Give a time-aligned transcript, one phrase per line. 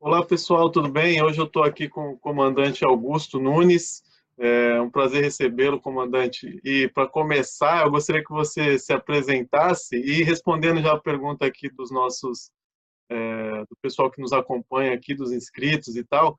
[0.00, 1.22] Olá pessoal, tudo bem?
[1.22, 4.02] Hoje eu estou aqui com o comandante Augusto Nunes.
[4.36, 6.60] É um prazer recebê-lo, comandante.
[6.64, 11.68] E para começar, eu gostaria que você se apresentasse e respondendo já a pergunta aqui
[11.70, 12.50] dos nossos,
[13.08, 16.36] é, do pessoal que nos acompanha aqui, dos inscritos e tal,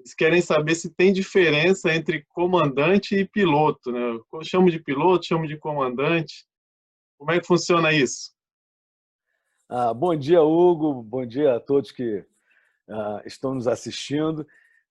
[0.00, 4.00] eles querem saber se tem diferença entre comandante e piloto, né?
[4.32, 6.46] Eu chamo de piloto, chamo de comandante.
[7.18, 8.32] Como é que funciona isso?
[9.68, 11.02] Ah, bom dia, Hugo.
[11.02, 12.24] Bom dia a todos que
[12.88, 14.46] ah, estão nos assistindo.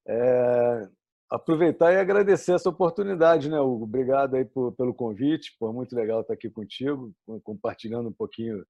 [0.07, 0.87] É,
[1.29, 3.85] aproveitar e agradecer essa oportunidade, né, Hugo?
[3.85, 5.55] Obrigado aí por, pelo convite.
[5.59, 7.11] Pô, muito legal estar aqui contigo,
[7.43, 8.63] compartilhando um pouquinho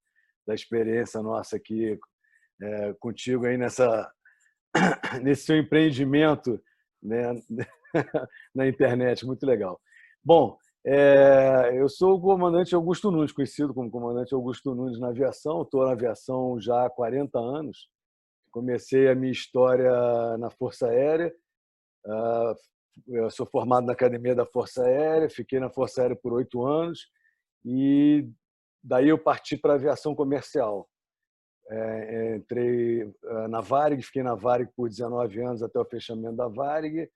[0.48, 2.00] da experiência nossa aqui
[2.62, 4.10] é, contigo aí nessa
[5.24, 6.62] nesse seu empreendimento
[7.02, 7.34] né,
[8.54, 9.26] na internet.
[9.26, 9.80] Muito legal.
[10.24, 15.62] Bom, é, eu sou o comandante Augusto Nunes, conhecido como comandante Augusto Nunes na aviação.
[15.62, 17.90] Estou na aviação já há 40 anos.
[18.52, 19.92] Comecei a minha história
[20.38, 21.32] na Força Aérea,
[22.06, 22.54] ah,
[23.08, 27.08] eu sou formado na Academia da Força Aérea, fiquei na Força Aérea por oito anos
[27.64, 28.28] e
[28.84, 30.90] daí eu parti para a aviação comercial.
[31.72, 36.48] É, entrei ah, na Varig, fiquei na Varig por 19 anos até o fechamento da
[36.48, 37.10] Varig.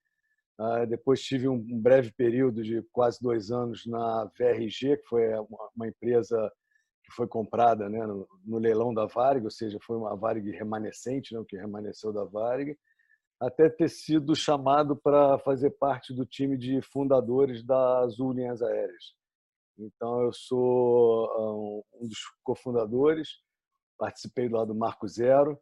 [0.59, 5.23] Ah, depois tive um breve período de quase dois anos na VRG, que foi
[5.75, 6.51] uma empresa
[7.03, 11.39] que foi comprada né, no, leilão da Varig, ou seja, foi uma Varig remanescente, né,
[11.39, 12.77] o que remanesceu da Varig
[13.45, 19.13] até ter sido chamado para fazer parte do time de fundadores da Azul Linhas Aéreas.
[19.77, 23.42] Então, eu sou ah, um dos cofundadores,
[24.03, 25.57] participei lá do Marco Zero,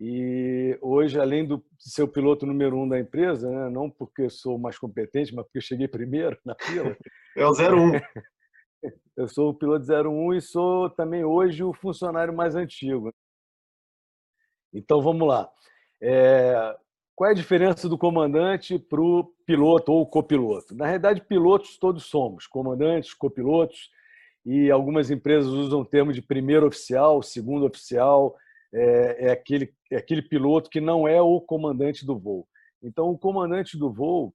[0.00, 4.58] e hoje, além de ser o piloto número um da empresa, né, não porque sou
[4.58, 6.96] mais competente, mas porque cheguei primeiro na fila.
[7.34, 7.92] É o 01.
[9.16, 13.10] Eu sou o piloto 01 e sou também hoje o funcionário mais antigo.
[14.70, 15.50] Então, vamos lá.
[16.02, 16.76] É,
[17.14, 20.74] qual é a diferença do comandante para o piloto ou copiloto?
[20.74, 23.88] Na realidade, pilotos todos somos, comandantes, copilotos,
[24.44, 28.36] e algumas empresas usam o termo de primeiro oficial, segundo oficial,
[28.74, 32.46] é, é, aquele, é aquele piloto que não é o comandante do voo.
[32.82, 34.34] Então, o comandante do voo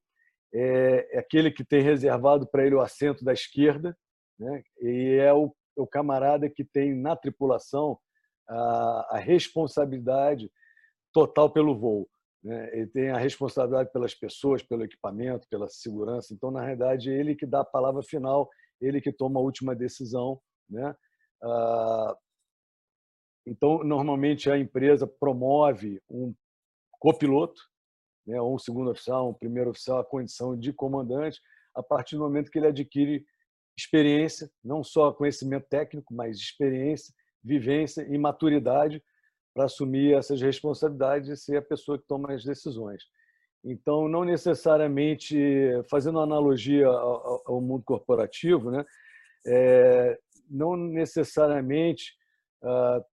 [0.54, 3.96] é, é aquele que tem reservado para ele o assento da esquerda,
[4.38, 4.62] né?
[4.80, 7.98] e é o, é o camarada que tem na tripulação
[8.48, 10.50] a, a responsabilidade
[11.12, 12.08] total pelo voo.
[12.42, 12.70] Né?
[12.72, 16.32] Ele tem a responsabilidade pelas pessoas, pelo equipamento, pela segurança.
[16.32, 18.48] Então, na realidade, é ele que dá a palavra final,
[18.80, 20.40] ele que toma a última decisão.
[20.68, 20.94] Né?
[21.42, 22.16] Ah,
[23.46, 26.34] então, normalmente, a empresa promove um
[26.98, 27.60] copiloto,
[28.26, 28.40] né?
[28.40, 31.40] ou um segundo oficial, um primeiro oficial, a condição de comandante,
[31.74, 33.24] a partir do momento que ele adquire
[33.78, 39.02] experiência, não só conhecimento técnico, mas experiência, vivência e maturidade
[39.54, 43.02] para assumir essas responsabilidades e ser a pessoa que toma as decisões.
[43.70, 45.36] Então, não necessariamente,
[45.90, 48.82] fazendo analogia ao, mundo corporativo, né,
[49.46, 50.18] é,
[50.48, 52.14] não necessariamente
[52.62, 53.04] ah,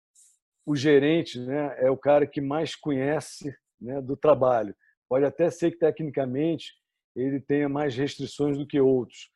[0.65, 4.77] o gerente né, é o cara que mais conhece né, do trabalho.
[5.09, 6.73] Pode até ser que, tecnicamente,
[7.17, 9.31] ele tenha mais restrições do que outros,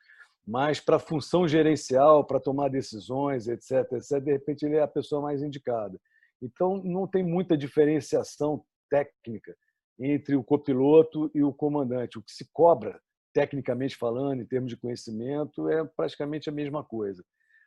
[0.46, 4.88] mas para a função gerencial, para tomar decisões, etc., etc., de repente ele é a
[4.88, 5.98] pessoa mais indicada.
[6.40, 9.52] Então, não tem muita diferenciação técnica
[9.98, 12.18] entre o copiloto e o comandante.
[12.18, 13.00] O que se cobra,
[13.32, 17.24] tecnicamente falando, em termos de conhecimento, é praticamente a mesma coisa.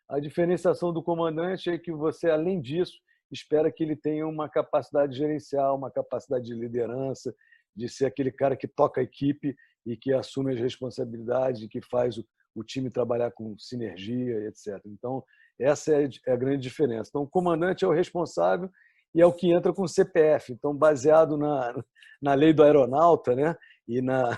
[0.09, 2.99] A diferenciação do comandante é que você, além disso,
[3.31, 7.33] espera que ele tenha uma capacidade gerencial, uma capacidade de liderança,
[7.75, 9.55] de ser aquele cara que toca a equipe
[9.85, 12.25] e que assume as responsabilidades, que faz o,
[12.65, 14.81] time trabalhar com sinergia, etc.
[14.85, 15.23] Então,
[15.57, 17.09] essa é, é a grande diferença.
[17.09, 18.69] Então, o comandante é o responsável
[19.13, 20.53] e é o que entra com o CPF.
[20.53, 21.73] Então, baseado na,
[22.21, 23.55] na lei do aeronauta né?
[23.87, 24.37] e na,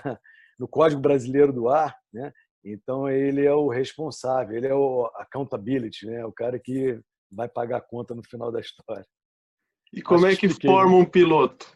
[0.58, 2.32] no Código Brasileiro do Ar, né?
[2.64, 6.24] então ele é o responsável, ele é o accountability, né?
[6.24, 7.00] o cara que
[7.30, 9.06] vai pagar a conta no final da história.
[9.92, 11.66] E como Acho é que forma um piloto?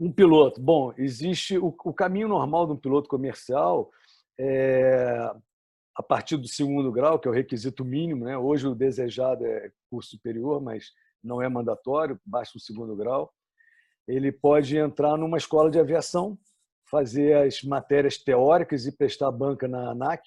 [0.00, 0.60] Um piloto.
[0.60, 3.90] Bom, existe o, o caminho normal de um piloto comercial
[4.38, 5.30] é
[5.98, 8.24] a partir do segundo grau, que é o requisito mínimo.
[8.24, 8.38] Né?
[8.38, 10.92] Hoje o desejado é curso superior, mas
[11.22, 13.32] não é mandatório, basta o segundo grau.
[14.06, 16.38] Ele pode entrar numa escola de aviação,
[16.90, 20.22] fazer as matérias teóricas e prestar banca na ANAC,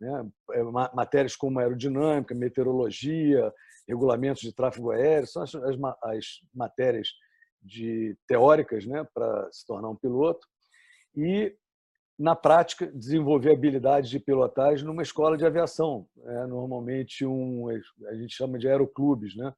[0.00, 0.28] né?
[0.52, 0.62] É,
[0.94, 3.52] matérias como aerodinâmica, meteorologia,
[3.86, 6.24] regulamentos de tráfego aéreo, são as, as, as
[6.54, 7.08] matérias
[7.60, 9.06] de teóricas né?
[9.12, 10.46] para se tornar um piloto.
[11.16, 11.54] E
[12.18, 16.06] na prática, desenvolver habilidades de pilotagem numa escola de aviação.
[16.24, 17.68] É normalmente um,
[18.08, 19.54] a gente chama de aeroclubes, né?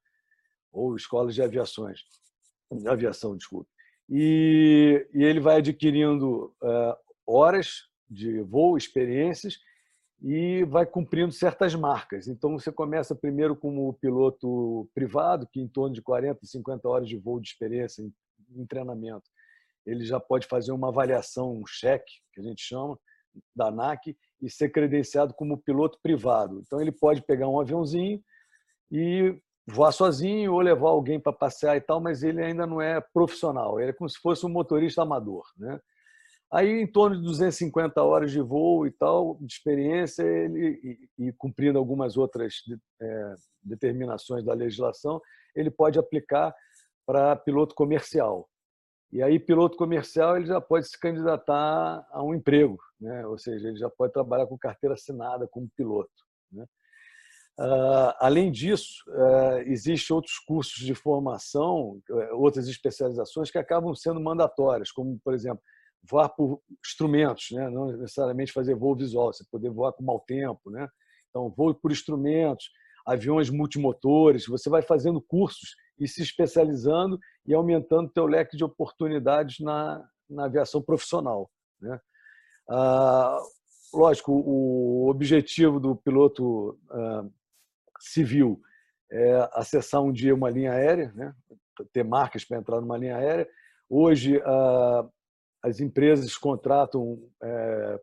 [0.73, 2.01] Ou escolas de aviações,
[2.71, 3.69] de aviação, desculpe.
[4.09, 6.97] E, e ele vai adquirindo uh,
[7.27, 9.59] horas de voo, experiências,
[10.23, 12.29] e vai cumprindo certas marcas.
[12.29, 17.17] Então, você começa primeiro como piloto privado, que em torno de 40, 50 horas de
[17.17, 18.13] voo de experiência em,
[18.55, 19.31] em treinamento,
[19.87, 22.99] ele já pode fazer uma avaliação, um cheque, que a gente chama,
[23.57, 26.61] da ANAC, e ser credenciado como piloto privado.
[26.61, 28.23] Então, ele pode pegar um aviãozinho
[28.91, 33.01] e voar sozinho ou levar alguém para passear e tal, mas ele ainda não é
[33.01, 35.45] profissional, ele é como se fosse um motorista amador.
[35.57, 35.79] Né?
[36.53, 40.81] Aí, em torno de 250 horas de voo e tal, de experiência, ele,
[41.19, 42.55] e, e cumprindo algumas outras
[43.01, 45.21] é, determinações da legislação,
[45.55, 46.53] ele pode aplicar
[47.07, 48.49] para piloto comercial.
[49.13, 53.27] E aí, piloto comercial, ele já pode se candidatar a um emprego, né?
[53.27, 56.11] ou seja, ele já pode trabalhar com carteira assinada como piloto.
[56.51, 56.65] Né?
[57.59, 64.19] Uh, além disso, uh, existem outros cursos de formação, eh, outras especializações que acabam sendo
[64.19, 65.63] mandatórias, como, por exemplo,
[66.03, 67.69] voar por instrumentos, né?
[67.69, 70.71] não necessariamente fazer voo visual, você poder voar com mau tempo.
[70.71, 70.89] Né?
[71.29, 72.71] Então, voo por instrumentos,
[73.07, 78.65] aviões multimotores, você vai fazendo cursos e se especializando e aumentando o teu leque de
[78.65, 81.51] oportunidades na, na aviação profissional.
[81.81, 82.01] Né?
[82.69, 83.39] Ah,
[83.93, 87.25] lógico, o objetivo do piloto ah,
[88.01, 88.61] civil
[89.11, 91.35] é acessar um dia uma linha aérea, né?
[91.93, 93.49] ter marcas para entrar numa linha aérea.
[93.89, 95.09] Hoje, ah,
[95.63, 98.01] as empresas contratam é,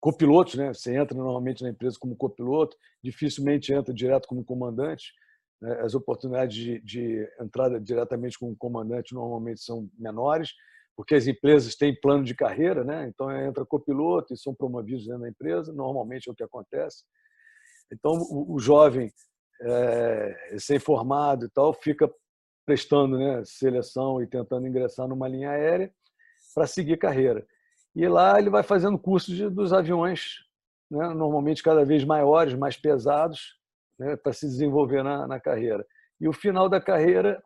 [0.00, 0.72] copilotos, né?
[0.72, 5.12] Você entra normalmente na empresa como copiloto, dificilmente entra direto como comandante.
[5.60, 5.80] Né?
[5.80, 10.52] As oportunidades de, de entrada diretamente como comandante normalmente são menores,
[10.96, 13.08] porque as empresas têm plano de carreira, né?
[13.08, 15.72] Então entra copiloto e são promovidos dentro da empresa.
[15.72, 17.04] Normalmente é o que acontece.
[17.92, 19.12] Então o, jovem
[19.60, 22.10] é, recém-formado e tal fica
[22.66, 25.92] prestando né, seleção e tentando ingressar numa linha aérea
[26.54, 27.46] para seguir carreira.
[27.94, 30.44] E lá ele vai fazendo cursos de, dos aviões,
[30.90, 33.58] né, normalmente cada vez maiores, mais pesados,
[33.98, 35.86] né, para se desenvolver na, na carreira.
[36.20, 37.42] E o final da carreira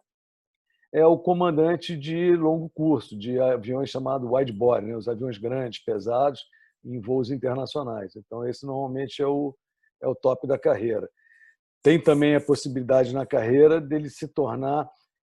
[0.92, 6.42] é o comandante de longo curso, de aviões chamado widebody, né, os aviões grandes, pesados,
[6.84, 8.16] em voos internacionais.
[8.16, 9.56] Então, esse normalmente é o,
[10.02, 11.08] é o top da carreira.
[11.82, 14.88] Tem também a possibilidade na carreira dele se tornar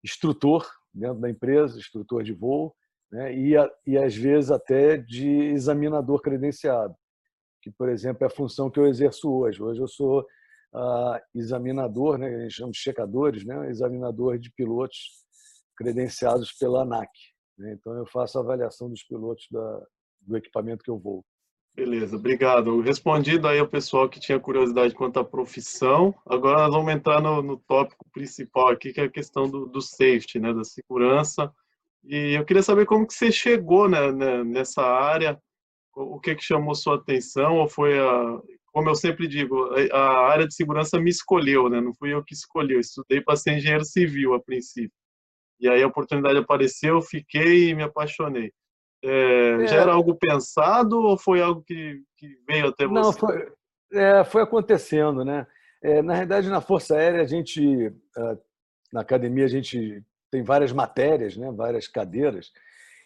[0.04, 2.74] instrutor dentro da empresa, instrutor de voo,
[3.10, 3.34] né?
[3.34, 3.54] e,
[3.86, 6.94] e às vezes até de examinador credenciado,
[7.62, 9.62] que, por exemplo, é a função que eu exerço hoje.
[9.62, 12.28] Hoje eu sou uh, examinador, né?
[12.28, 13.68] a gente chama de checadores, né?
[13.68, 14.98] examinador de pilotos
[15.76, 17.10] credenciados pela ANAC.
[17.58, 17.72] Né?
[17.72, 19.86] Então eu faço a avaliação dos pilotos da,
[20.20, 21.24] do equipamento que eu vou.
[21.76, 22.80] Beleza, obrigado.
[22.80, 26.14] Respondido aí ao pessoal que tinha curiosidade quanto à profissão.
[26.26, 29.80] Agora nós vamos entrar no, no tópico principal aqui, que é a questão do, do
[29.80, 31.52] safety, né, da segurança
[32.08, 35.40] e eu queria saber como que você chegou né, né, nessa área,
[35.94, 40.46] o que que chamou sua atenção, ou foi a, como eu sempre digo, a área
[40.46, 41.80] de segurança me escolheu, né?
[41.80, 44.92] Não fui eu que escolhi, eu estudei para ser engenheiro civil a princípio.
[45.58, 48.52] E aí a oportunidade apareceu, fiquei e me apaixonei.
[49.02, 49.66] É, é.
[49.66, 52.94] Já era algo pensado ou foi algo que, que veio até você?
[52.94, 53.52] Não, foi,
[53.92, 55.46] é, foi acontecendo, né?
[55.82, 58.36] É, na realidade, na Força Aérea, a gente, ah,
[58.92, 62.50] na academia, a gente tem várias matérias, né, várias cadeiras,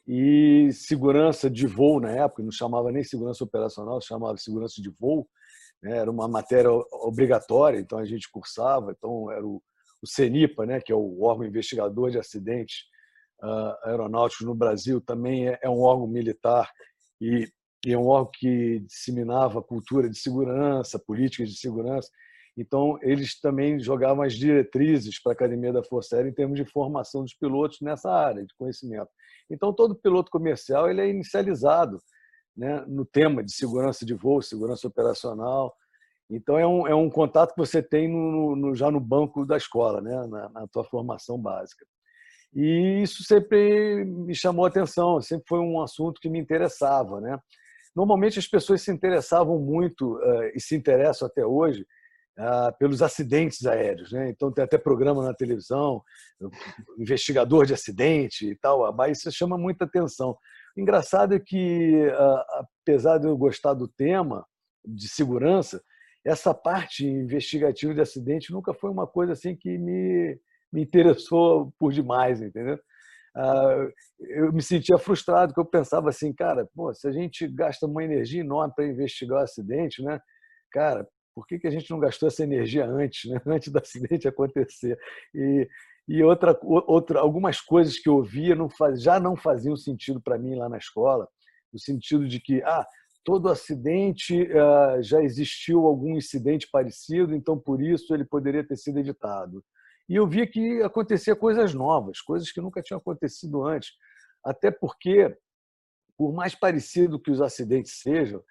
[0.07, 5.29] e segurança de voo na época, não chamava nem segurança operacional, chamava segurança de voo,
[5.83, 9.63] né, era uma matéria obrigatória, então a gente cursava, então era o,
[10.03, 12.85] o CENIPA, né, que é o órgão investigador de acidentes
[13.85, 16.71] aeronáuticos no Brasil, também é, é um órgão militar
[17.21, 17.49] e,
[17.87, 22.09] e é um órgão que disseminava cultura de segurança, políticas de segurança,
[22.61, 26.65] então, eles também jogavam as diretrizes para a Academia da Força Aérea em termos de
[26.65, 29.09] formação dos pilotos nessa área de conhecimento.
[29.49, 31.99] Então, todo piloto comercial ele é inicializado
[32.57, 35.75] né, no tema de segurança de voo, segurança operacional.
[36.29, 39.57] Então, é um, é um contato que você tem no, no, já no banco da
[39.57, 41.87] escola, né, na, na tua formação básica.
[42.55, 47.21] E isso sempre me chamou a atenção, sempre foi um assunto que me interessava.
[47.21, 47.39] Né?
[47.95, 51.87] Normalmente, as pessoas se interessavam muito uh, e se interessam até hoje
[52.43, 54.13] ah, pelos acidentes aéreos.
[54.13, 54.31] Né?
[54.31, 56.03] Então, tem até programa na televisão,
[56.99, 60.39] investigador de acidente e tal, mas isso chama muita atenção.
[60.75, 64.47] O engraçado é que, ah, apesar de eu gostar do tema
[64.83, 65.83] de segurança,
[66.25, 70.41] essa parte investigativa de acidente nunca foi uma coisa assim que me,
[70.73, 72.79] me interessou por demais, entendeu?
[73.35, 73.89] ah,
[74.21, 78.05] eu me sentia frustrado, porque eu pensava assim, cara, pô, se a gente gasta uma
[78.05, 80.21] energia enorme para investigar o acidente, né?
[80.73, 83.41] Cara, por que, que a gente não gastou essa energia antes, né?
[83.47, 84.99] antes do acidente acontecer?
[85.35, 85.69] E,
[86.09, 90.39] e outra, outra, algumas coisas que eu via não faz, já não faziam sentido para
[90.39, 91.29] mim lá na escola,
[91.73, 92.85] no sentido de que ah,
[93.25, 98.99] todo acidente uh, já existiu algum incidente parecido, então por isso ele poderia ter sido
[98.99, 99.63] evitado.
[100.11, 103.93] E eu via que acontecia coisas novas, coisas que nunca tinham acontecido antes.
[104.45, 105.39] Até porque,
[106.19, 108.43] por mais parecido que os acidentes sejam,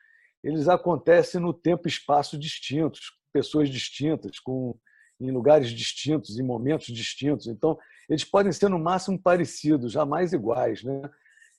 [0.41, 4.79] eles acontecem no tempo e espaço distintos, pessoas distintas, com
[5.19, 7.47] em lugares distintos, em momentos distintos.
[7.47, 7.77] Então,
[8.09, 11.01] eles podem ser no máximo parecidos, jamais iguais, né?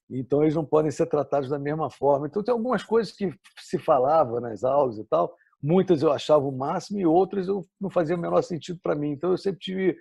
[0.09, 2.27] Então, eles não podem ser tratados da mesma forma.
[2.27, 6.57] Então, tem algumas coisas que se falava nas aulas e tal, Muitas eu achava o
[6.57, 9.11] máximo e outras eu não fazia o menor sentido para mim.
[9.11, 9.97] Então eu sempre tive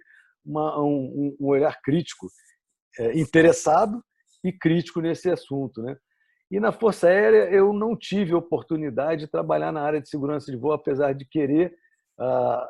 [0.45, 2.27] uma, um, um, olhar crítico,
[2.97, 4.03] é, interessado
[4.43, 5.97] e crítico nesse assunto, né?
[6.51, 10.57] E na Força Aérea eu não tive oportunidade de trabalhar na área de segurança de
[10.57, 11.75] voo, apesar de querer.
[12.19, 12.67] Ah,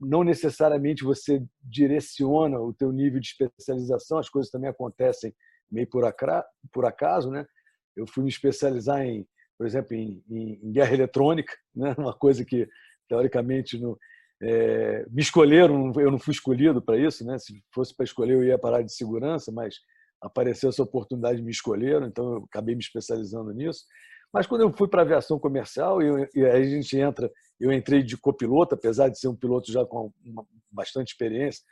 [0.00, 5.34] não necessariamente você direciona o teu nível de especialização, as coisas também acontecem
[5.70, 7.46] meio por acaso, né?
[7.94, 9.26] Eu fui me especializar em
[9.60, 11.94] por exemplo, em, em, guerra eletrônica, né?
[11.98, 12.66] uma coisa que,
[13.06, 13.98] teoricamente, no,
[14.42, 17.38] é, me escolheram, eu não fui escolhido para isso, né?
[17.38, 19.74] se fosse para escolher eu ia para a área de segurança, mas
[20.18, 23.84] apareceu essa oportunidade de me escolheram, então eu acabei me especializando nisso.
[24.32, 27.70] Mas quando eu fui para a aviação comercial, eu, e aí a gente entra, eu
[27.70, 31.62] entrei de copiloto, apesar de ser um piloto já com uma, bastante experiência,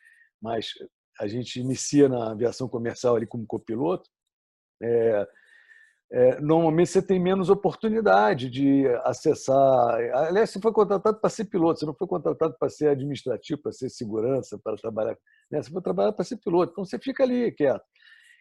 [0.42, 0.72] mas
[1.18, 4.10] a gente inicia na aviação comercial ali como copiloto.
[4.82, 5.26] É,
[6.10, 9.94] é, normalmente você tem menos oportunidade de acessar.
[10.14, 13.72] Aliás, você foi contratado para ser piloto, você não foi contratado para ser administrativo, para
[13.72, 15.16] ser segurança, para trabalhar.
[15.50, 15.62] Né?
[15.62, 17.84] Você foi trabalhar para ser piloto, então você fica ali quieto.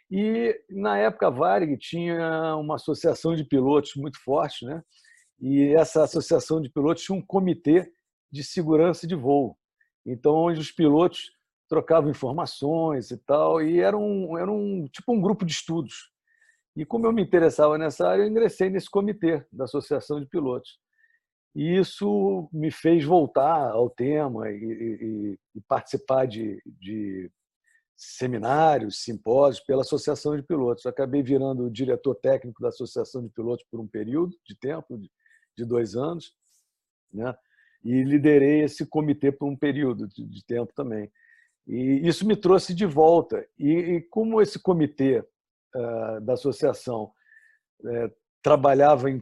[0.10, 4.82] E na época a Varig tinha uma associação de pilotos muito forte, né?
[5.40, 7.92] E essa associação de pilotos tinha um comitê
[8.32, 9.58] de segurança de voo.
[10.06, 11.32] Então, onde os pilotos
[11.68, 16.17] trocavam informações e tal, e era um, era um tipo um grupo de estudos
[16.78, 20.80] e como eu me interessava nessa área, eu ingressei nesse comitê da Associação de Pilotos.
[21.56, 27.32] E isso me fez voltar ao tema e, e, e participar de, de,
[27.96, 30.86] seminários, simpósios pela Associação de Pilotos.
[30.86, 35.10] Eu acabei virando diretor técnico da Associação de Pilotos por um período de tempo, de,
[35.58, 36.32] de dois anos,
[37.12, 37.36] né?
[37.84, 41.12] e liderei esse comitê por um período de, de tempo também.
[41.66, 43.44] E isso me trouxe de volta.
[43.58, 45.26] E, e como esse comitê
[46.22, 47.12] da associação
[47.86, 49.22] eh, trabalhava em,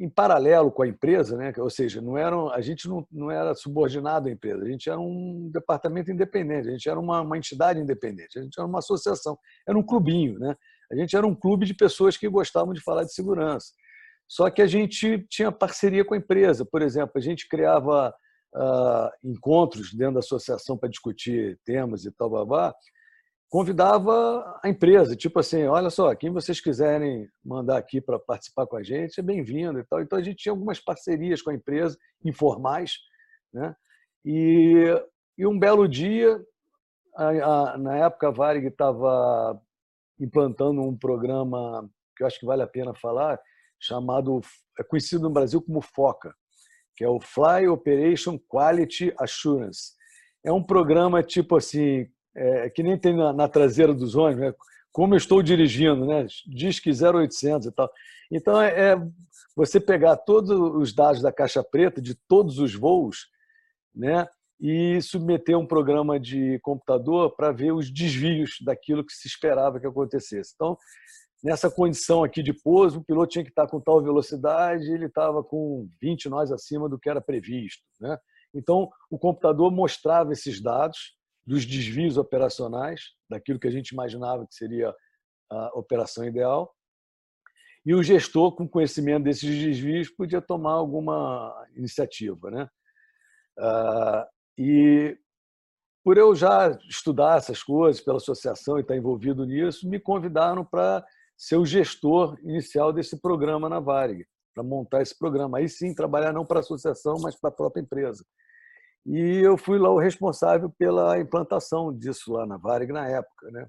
[0.00, 1.52] em paralelo com a empresa, né?
[1.58, 4.98] ou seja, não era, a gente não, não era subordinado à empresa, a gente era
[4.98, 9.36] um departamento independente, a gente era uma, uma entidade independente, a gente era uma associação,
[9.66, 10.38] era um clubinho.
[10.38, 10.54] Né?
[10.90, 13.72] A gente era um clube de pessoas que gostavam de falar de segurança.
[14.26, 16.64] Só que a gente tinha parceria com a empresa.
[16.64, 18.14] Por exemplo, a gente criava
[18.54, 22.74] uh, encontros dentro da associação para discutir temas e tal, babá,
[23.48, 28.76] convidava a empresa, tipo assim, olha só, quem vocês quiserem mandar aqui para participar com
[28.76, 30.02] a gente, é bem-vindo e tal.
[30.02, 32.98] Então a gente tinha algumas parcerias com a empresa, informais,
[33.52, 33.74] né?
[34.24, 34.84] E,
[35.38, 36.38] e um belo dia,
[37.16, 39.58] a, a, na época a Varig estava
[40.20, 43.40] implantando um programa que eu acho que vale a pena falar,
[43.80, 44.40] chamado,
[44.78, 46.34] é conhecido no Brasil como FOCA,
[46.96, 49.92] que é o Fly Operation Quality Assurance.
[50.44, 54.54] É um programa tipo assim, é, que nem tem na, na traseira dos ônibus, né?
[54.92, 56.26] como eu estou dirigindo, né?
[56.46, 57.90] diz que 0800 e tal.
[58.30, 58.96] Então, é, é
[59.56, 63.28] você pegar todos os dados da caixa preta de todos os voos
[63.94, 64.26] né?
[64.60, 69.86] e submeter um programa de computador para ver os desvios daquilo que se esperava que
[69.86, 70.52] acontecesse.
[70.54, 70.76] Então,
[71.42, 75.42] nessa condição aqui de pouso, o piloto tinha que estar com tal velocidade, ele estava
[75.42, 77.82] com 20 nós acima do que era previsto.
[78.00, 78.18] Né?
[78.54, 81.17] Então, o computador mostrava esses dados
[81.48, 84.94] dos desvios operacionais, daquilo que a gente imaginava que seria
[85.50, 86.70] a operação ideal.
[87.86, 92.50] E o gestor, com conhecimento desses desvios, podia tomar alguma iniciativa.
[92.50, 92.68] Né?
[93.58, 94.28] Ah,
[94.58, 95.16] e
[96.04, 101.02] por eu já estudar essas coisas pela associação e estar envolvido nisso, me convidaram para
[101.34, 105.58] ser o gestor inicial desse programa na Varig, para montar esse programa.
[105.58, 108.22] Aí sim, trabalhar não para a associação, mas para a própria empresa.
[109.06, 113.66] E eu fui lá o responsável pela implantação disso lá na Varig na época, né?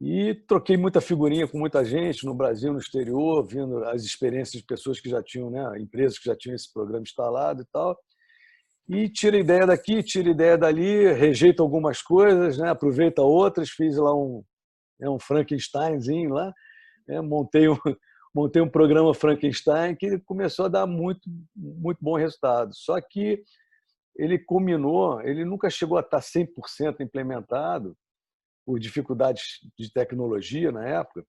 [0.00, 4.66] E troquei muita figurinha com muita gente no Brasil, no exterior, vendo as experiências de
[4.66, 7.98] pessoas que já tinham, né, empresas que já tinham esse programa instalado e tal.
[8.88, 13.70] E tira ideia daqui, tira ideia dali, rejeita algumas coisas, né, aproveita outras.
[13.70, 14.42] Fiz lá um,
[15.00, 16.54] né, um Frankensteinzinho lá,
[17.06, 17.76] né, montei, um,
[18.32, 22.70] montei um programa Frankenstein que começou a dar muito, muito bom resultado.
[22.72, 23.42] Só que
[24.18, 27.96] ele culminou, ele nunca chegou a estar 100% implementado
[28.66, 31.24] por dificuldades de tecnologia na época.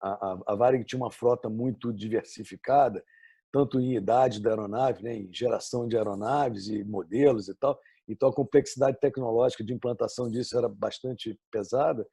[0.00, 3.04] A, a, a Varig tinha uma frota muito diversificada,
[3.52, 7.78] tanto em idade da aeronave, né, em geração de aeronaves e modelos e tal.
[8.08, 12.06] Então, a complexidade tecnológica de implantação disso era bastante pesada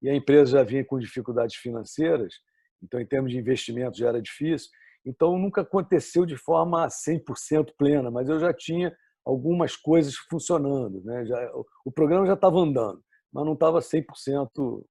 [0.00, 2.34] e a empresa já vinha com dificuldades financeiras,
[2.82, 4.70] então, em termos de investimento, já era difícil.
[5.04, 11.02] Então, nunca aconteceu de forma 100% plena, mas eu já tinha algumas coisas funcionando.
[11.04, 11.24] Né?
[11.26, 11.52] Já,
[11.84, 14.84] o programa já estava andando, mas não estava 100%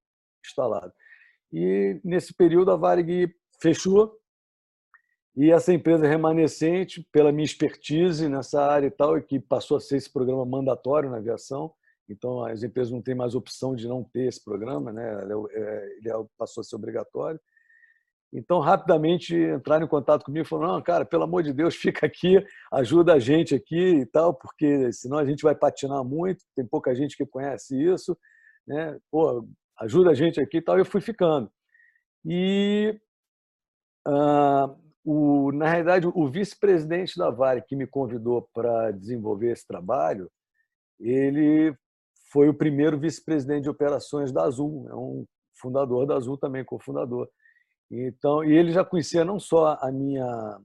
[0.46, 0.94] instalado.
[1.52, 4.20] E, nesse período, a Varig fechou
[5.36, 9.80] e essa empresa remanescente, pela minha expertise nessa área e tal, e que passou a
[9.80, 11.74] ser esse programa mandatório na aviação,
[12.10, 15.22] então as empresas não têm mais opção de não ter esse programa, né?
[15.24, 17.40] ele é, é, passou a ser obrigatório.
[18.32, 22.06] Então, rapidamente entraram em contato comigo e falaram: não, cara, pelo amor de Deus, fica
[22.06, 26.66] aqui, ajuda a gente aqui e tal, porque senão a gente vai patinar muito, tem
[26.66, 28.18] pouca gente que conhece isso,
[28.68, 28.98] né?
[29.12, 29.48] Pô,
[29.80, 30.78] ajuda a gente aqui e tal.
[30.78, 31.52] E eu fui ficando.
[32.26, 33.00] E
[34.06, 40.30] ah, o, na realidade, o vice-presidente da Vale que me convidou para desenvolver esse trabalho,
[41.00, 41.76] ele
[42.32, 47.28] foi o primeiro vice-presidente de operações da Azul, é um fundador da Azul também, cofundador.
[47.92, 50.60] Então, e ele já conhecia não só a minha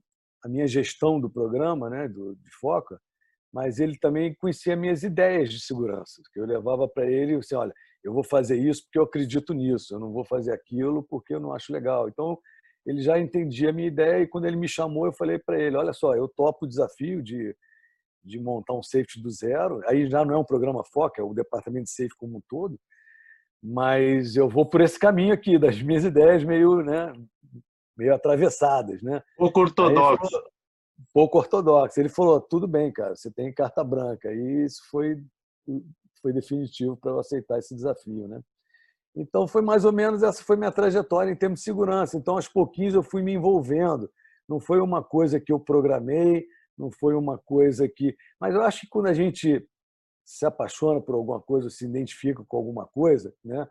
[0.45, 3.01] a minha gestão do programa, né, do de Foca,
[3.51, 7.73] mas ele também conhecia minhas ideias de segurança, que eu levava para ele assim, olha,
[8.03, 11.41] eu vou fazer isso porque eu acredito nisso, eu não vou fazer aquilo porque eu
[11.41, 12.09] não acho legal.
[12.09, 12.39] Então,
[12.87, 15.77] ele já entendia a minha ideia e quando ele me chamou, eu falei para ele:
[15.77, 17.57] olha só, eu topo o desafio de,
[18.23, 19.81] de montar um safety do zero.
[19.87, 22.79] Aí já não é um programa FOC, é o departamento de safety como um todo,
[23.67, 27.15] mas eu vou por esse caminho aqui, das minhas ideias meio, né,
[27.97, 29.01] meio atravessadas.
[29.03, 29.23] Né?
[29.39, 30.31] Pouco ortodoxo.
[30.31, 30.51] Falou,
[31.15, 31.99] pouco ortodoxo.
[31.99, 34.31] Ele falou: tudo bem, cara, você tem carta branca.
[34.31, 35.17] E isso foi,
[36.21, 38.29] foi definitivo para eu aceitar esse desafio.
[38.29, 38.39] Né?
[39.17, 42.19] Então, foi mais ou menos essa foi minha trajetória em termos de segurança.
[42.19, 44.11] Então, aos pouquinhos, eu fui me envolvendo.
[44.47, 46.45] Não foi uma coisa que eu programei,
[46.77, 48.15] não foi uma coisa que.
[48.39, 49.67] Mas eu acho que quando a gente
[50.25, 53.69] se apaixona por alguma coisa, se identifica com alguma coisa, né?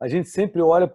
[0.00, 0.94] a gente sempre olha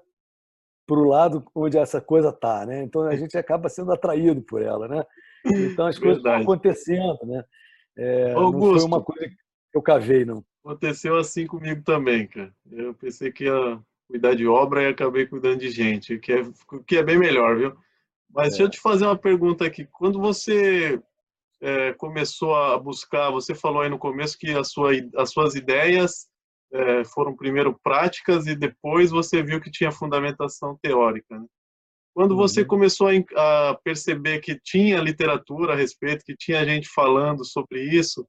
[0.85, 2.65] para o lado onde essa coisa está.
[2.65, 2.83] Né?
[2.83, 4.87] Então, a gente acaba sendo atraído por ela.
[4.87, 5.03] Né?
[5.45, 7.19] Então, as coisas estão acontecendo.
[7.25, 7.43] Né?
[7.97, 10.43] É, Augusto, não foi uma coisa que eu cavei, não.
[10.63, 12.53] Aconteceu assim comigo também, cara.
[12.69, 16.43] Eu pensei que ia cuidar de obra e acabei cuidando de gente, que é,
[16.85, 17.75] que é bem melhor, viu?
[18.29, 18.49] Mas é.
[18.49, 19.85] deixa eu te fazer uma pergunta aqui.
[19.85, 21.01] Quando você
[21.61, 26.27] é, começou a buscar, você falou aí no começo que a sua, as suas ideias
[26.73, 31.37] é, foram primeiro práticas e depois você viu que tinha fundamentação teórica.
[31.37, 31.45] Né?
[32.13, 32.67] Quando você uhum.
[32.67, 38.27] começou a, a perceber que tinha literatura a respeito, que tinha gente falando sobre isso,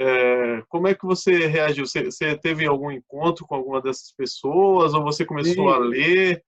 [0.00, 1.86] é, como é que você reagiu?
[1.86, 5.74] Você, você, teve algum encontro com alguma dessas pessoas ou você começou Sim.
[5.74, 6.42] a ler?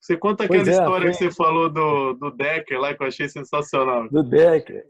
[0.00, 1.10] Você conta aquela é, história foi...
[1.10, 4.08] que você falou do, do Decker lá que eu achei sensacional.
[4.10, 4.84] Do Decker.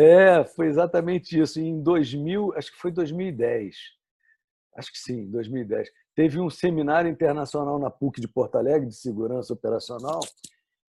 [0.00, 1.60] É, foi exatamente isso.
[1.60, 3.76] Em 2000, acho que foi 2010.
[4.74, 5.90] Acho que sim, 2010.
[6.14, 10.20] Teve um seminário internacional na PUC de Porto Alegre de segurança operacional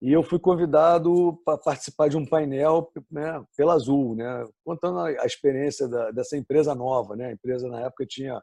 [0.02, 5.24] e eu fui convidado para participar de um painel né, pela Azul, né, contando a
[5.24, 7.16] experiência da, dessa empresa nova.
[7.16, 7.28] Né?
[7.28, 8.42] A empresa, na época, tinha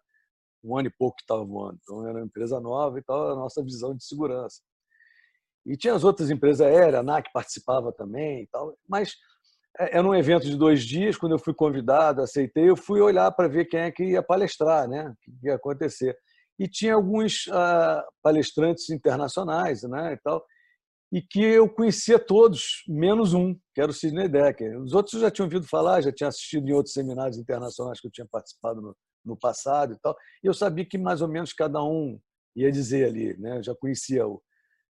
[0.63, 1.77] um ano e pouco que estava voando.
[1.83, 4.63] Então, era uma empresa nova e tal, a nossa visão de segurança.
[5.63, 8.75] E tinha as outras empresas aéreas, a ANAC participava também e tal.
[8.89, 9.15] Mas
[9.77, 13.47] era um evento de dois dias, quando eu fui convidado, aceitei, eu fui olhar para
[13.47, 15.09] ver quem é que ia palestrar, né?
[15.09, 16.15] o que ia acontecer.
[16.57, 20.43] E tinha alguns uh, palestrantes internacionais né, e tal
[21.15, 24.81] e que eu conhecia todos, menos um, que era o Sidney Decker.
[24.81, 28.07] Os outros eu já tinham ouvido falar, já tinha assistido em outros seminários internacionais que
[28.07, 31.53] eu tinha participado no, no passado e tal, e eu sabia que mais ou menos
[31.53, 32.19] cada um
[32.55, 33.59] ia dizer ali, né?
[33.59, 34.41] Eu já conhecia o,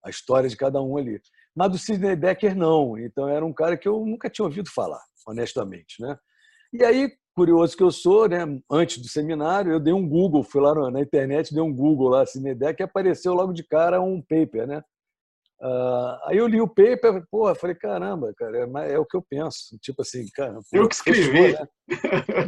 [0.04, 1.20] a história de cada um ali.
[1.54, 5.02] Mas do Sidney Decker não, então era um cara que eu nunca tinha ouvido falar,
[5.26, 6.16] honestamente, né?
[6.72, 8.38] E aí, curioso que eu sou, né?
[8.70, 12.24] Antes do seminário, eu dei um Google, fui lá na internet, dei um Google lá,
[12.24, 14.82] Sidney Decker, e apareceu logo de cara um paper, né?
[15.62, 19.22] Uh, aí eu li o paper, pô, falei, caramba, cara, é, é, o que eu
[19.22, 19.78] penso.
[19.80, 20.58] Tipo assim, cara.
[20.72, 21.52] Eu que escrevi.
[21.52, 21.68] né?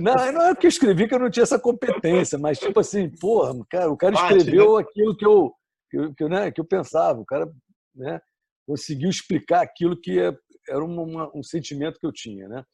[0.01, 3.09] não, não é que eu escrevi que eu não tinha essa competência, mas tipo assim,
[3.21, 4.91] porra, cara, o cara escreveu Bate, né?
[4.91, 5.53] aquilo que eu,
[5.89, 7.21] que, que, né, que eu pensava.
[7.21, 7.49] O cara
[7.95, 8.21] né,
[8.67, 10.33] conseguiu explicar aquilo que é,
[10.69, 12.65] era uma, um sentimento que eu tinha, né?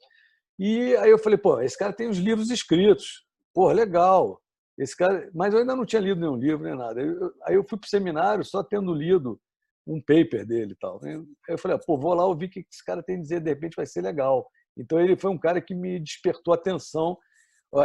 [0.58, 3.24] E aí eu falei, pô, esse cara tem os livros escritos.
[3.54, 4.40] Pô, legal.
[4.78, 7.00] esse cara, mas eu ainda não tinha lido nenhum livro nem nada.
[7.44, 9.40] Aí eu fui para o seminário só tendo lido
[9.86, 11.00] um paper dele e tal.
[11.02, 13.48] Aí eu falei, pô, vou lá ouvir o que esse cara tem a dizer, de
[13.48, 14.46] repente vai ser legal.
[14.76, 17.16] Então ele foi um cara que me despertou a atenção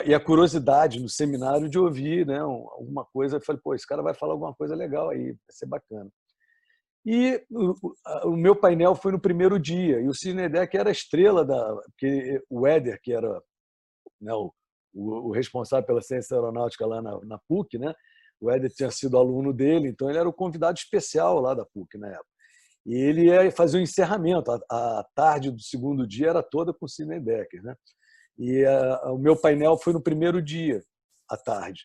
[0.06, 3.38] e a curiosidade no seminário de ouvir né, alguma coisa.
[3.38, 6.10] Eu falei, pô, esse cara vai falar alguma coisa legal aí, vai ser bacana.
[7.06, 7.76] E o,
[8.26, 11.76] o meu painel foi no primeiro dia, e o Cinedeck era a estrela da.
[11.92, 13.42] Porque o Éder, que era
[14.20, 14.52] né, o,
[14.94, 17.94] o, responsável pela ciência aeronáutica lá na, na PUC, né?
[18.42, 21.98] O Éder tinha sido aluno dele, então ele era o convidado especial lá da PUC
[21.98, 22.36] na época.
[22.86, 24.52] E ele ia fazer o encerramento.
[24.52, 27.20] A, a tarde do segundo dia era toda com o Sidney.
[27.20, 27.76] Né?
[28.38, 30.84] E a, o meu painel foi no primeiro dia,
[31.30, 31.84] à tarde.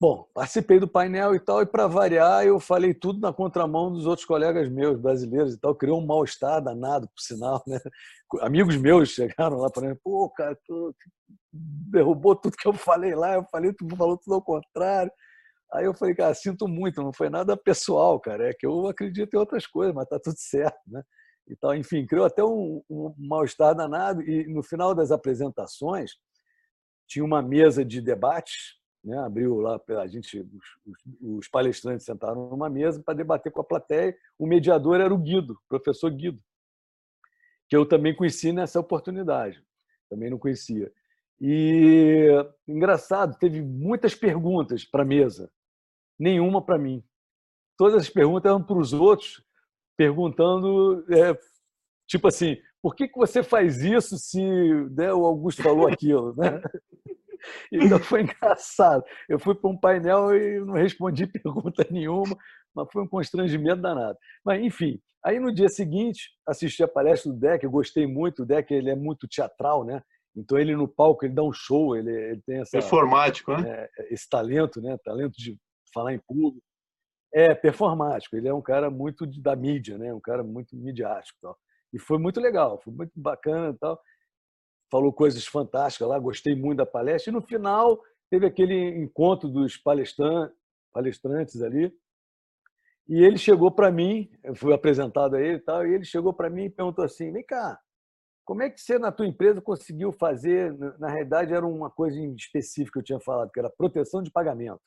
[0.00, 4.06] Bom, participei do painel e tal, e para variar, eu falei tudo na contramão dos
[4.06, 5.74] outros colegas meus, brasileiros e tal.
[5.74, 7.62] Criou um mal-estar danado, por sinal.
[7.66, 7.78] Né?
[8.40, 10.96] Amigos meus chegaram lá falando: pô, cara, tu
[11.52, 15.12] derrubou tudo que eu falei lá, eu falei, tu falou tudo ao contrário.
[15.70, 19.34] Aí eu falei, cara, sinto muito, não foi nada pessoal, cara, é que eu acredito
[19.34, 21.02] em outras coisas, mas tá tudo certo, né?
[21.46, 26.12] Então, enfim, criou até um, um mal-estar danado e no final das apresentações
[27.06, 29.18] tinha uma mesa de debates né?
[29.18, 30.40] abriu lá, a gente,
[30.86, 34.16] os, os palestrantes sentaram numa mesa para debater com a plateia.
[34.38, 36.40] O mediador era o Guido, professor Guido,
[37.68, 39.64] que eu também conheci nessa oportunidade,
[40.08, 40.92] também não conhecia.
[41.40, 42.28] E
[42.68, 45.50] engraçado, teve muitas perguntas para a mesa,
[46.18, 47.02] nenhuma para mim.
[47.78, 49.42] Todas as perguntas eram para os outros,
[49.96, 51.38] perguntando, é,
[52.06, 54.42] tipo assim, por que, que você faz isso se
[54.90, 56.34] né, o Augusto falou aquilo?
[56.36, 56.60] Né?
[57.72, 59.04] Então foi engraçado.
[59.28, 62.36] Eu fui para um painel e não respondi pergunta nenhuma,
[62.74, 64.18] mas foi um constrangimento danado.
[64.44, 68.42] Mas, enfim, aí no dia seguinte, assisti a palestra do Deck, eu gostei muito.
[68.42, 70.02] O Deck ele é muito teatral, né?
[70.36, 73.88] Então ele no palco ele dá um show, ele, ele tem essa performático, né?
[73.98, 74.96] É, esse talento, né?
[75.04, 75.56] Talento de
[75.92, 76.64] falar em público.
[77.32, 78.36] É performático.
[78.36, 80.12] Ele é um cara muito da mídia, né?
[80.12, 81.56] Um cara muito midiático, tal.
[81.92, 84.00] E foi muito legal, foi muito bacana, tal
[84.90, 87.30] falou coisas fantásticas lá, gostei muito da palestra.
[87.30, 91.94] E no final teve aquele encontro dos palestrantes ali.
[93.08, 96.32] E ele chegou para mim, eu fui apresentado a ele e tal, e ele chegou
[96.32, 97.78] para mim e perguntou assim: vem cá,
[98.44, 100.76] como é que você na tua empresa conseguiu fazer?
[100.98, 104.80] Na realidade, era uma coisa específica que eu tinha falado, que era proteção de pagamento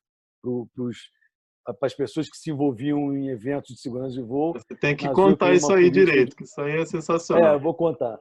[1.65, 4.53] para as pessoas que se envolviam em eventos de segurança de voo.
[4.53, 7.55] Você tem que contar isso aí direito, que isso aí é sensacional.
[7.55, 8.19] É, vou contar.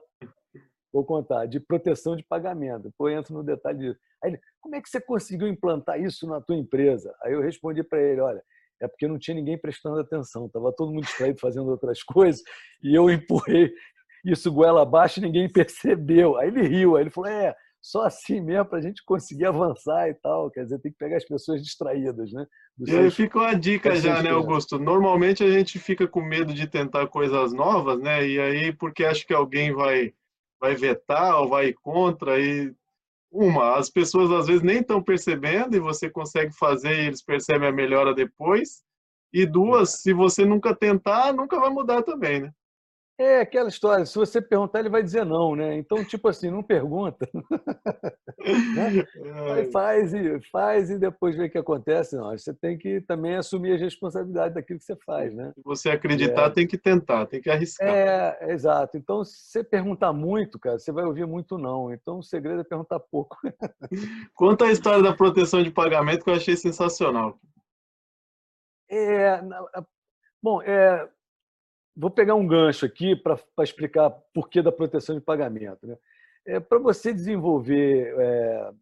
[0.92, 2.85] Vou contar, de proteção de pagamento.
[2.85, 4.00] Depois eu entro no detalhe disso.
[4.22, 7.14] Aí ele, como é que você conseguiu implantar isso na tua empresa?
[7.22, 8.42] Aí eu respondi para ele, olha,
[8.81, 12.42] é porque não tinha ninguém prestando atenção, estava todo mundo distraído fazendo outras coisas,
[12.83, 13.72] e eu empurrei
[14.24, 16.37] isso goela abaixo e ninguém percebeu.
[16.37, 20.09] Aí ele riu, aí ele falou, é, só assim mesmo para a gente conseguir avançar
[20.09, 20.50] e tal.
[20.50, 22.46] Quer dizer, tem que pegar as pessoas distraídas, né?
[22.78, 24.78] e aí fica uma dica já, né, Augusto?
[24.78, 28.26] Normalmente a gente fica com medo de tentar coisas novas, né?
[28.26, 30.14] E aí, porque acha que alguém vai
[30.62, 32.72] vai vetar ou vai contra e
[33.33, 37.68] uma, as pessoas às vezes nem estão percebendo e você consegue fazer e eles percebem
[37.68, 38.85] a melhora depois.
[39.33, 42.53] E duas, se você nunca tentar, nunca vai mudar também, né?
[43.22, 45.76] É aquela história, se você perguntar, ele vai dizer não, né?
[45.76, 47.28] Então, tipo assim, não pergunta.
[48.74, 49.04] né?
[49.61, 49.70] é.
[49.70, 52.16] Faz e faz e depois vê o que acontece.
[52.16, 55.52] Não, você tem que também assumir as responsabilidades daquilo que você faz, né?
[55.54, 56.50] Se você acreditar, é.
[56.50, 57.88] tem que tentar, tem que arriscar.
[57.88, 58.96] É, exato.
[58.96, 61.92] Então, se você perguntar muito, cara, você vai ouvir muito não.
[61.92, 63.37] Então, o segredo é perguntar pouco.
[64.35, 67.38] Conta a história da proteção de pagamento que eu achei sensacional.
[68.90, 69.40] É,
[70.42, 71.08] bom, é,
[71.94, 75.87] Vou pegar um gancho aqui para explicar por que da proteção de pagamento.
[75.87, 75.96] Né?
[76.46, 78.72] É, para você desenvolver é,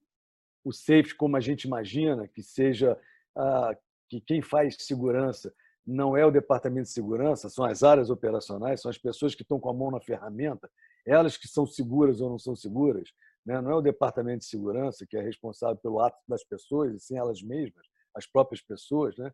[0.64, 2.98] o safety como a gente imagina, que seja
[3.36, 3.76] a,
[4.08, 5.52] que quem faz segurança
[5.86, 9.58] não é o departamento de segurança, são as áreas operacionais, são as pessoas que estão
[9.58, 10.70] com a mão na ferramenta,
[11.06, 13.10] elas que são seguras ou não são seguras.
[13.44, 13.60] Né?
[13.60, 17.16] Não é o departamento de segurança que é responsável pelo ato das pessoas, e sim
[17.16, 19.16] elas mesmas, as próprias pessoas.
[19.16, 19.32] Né?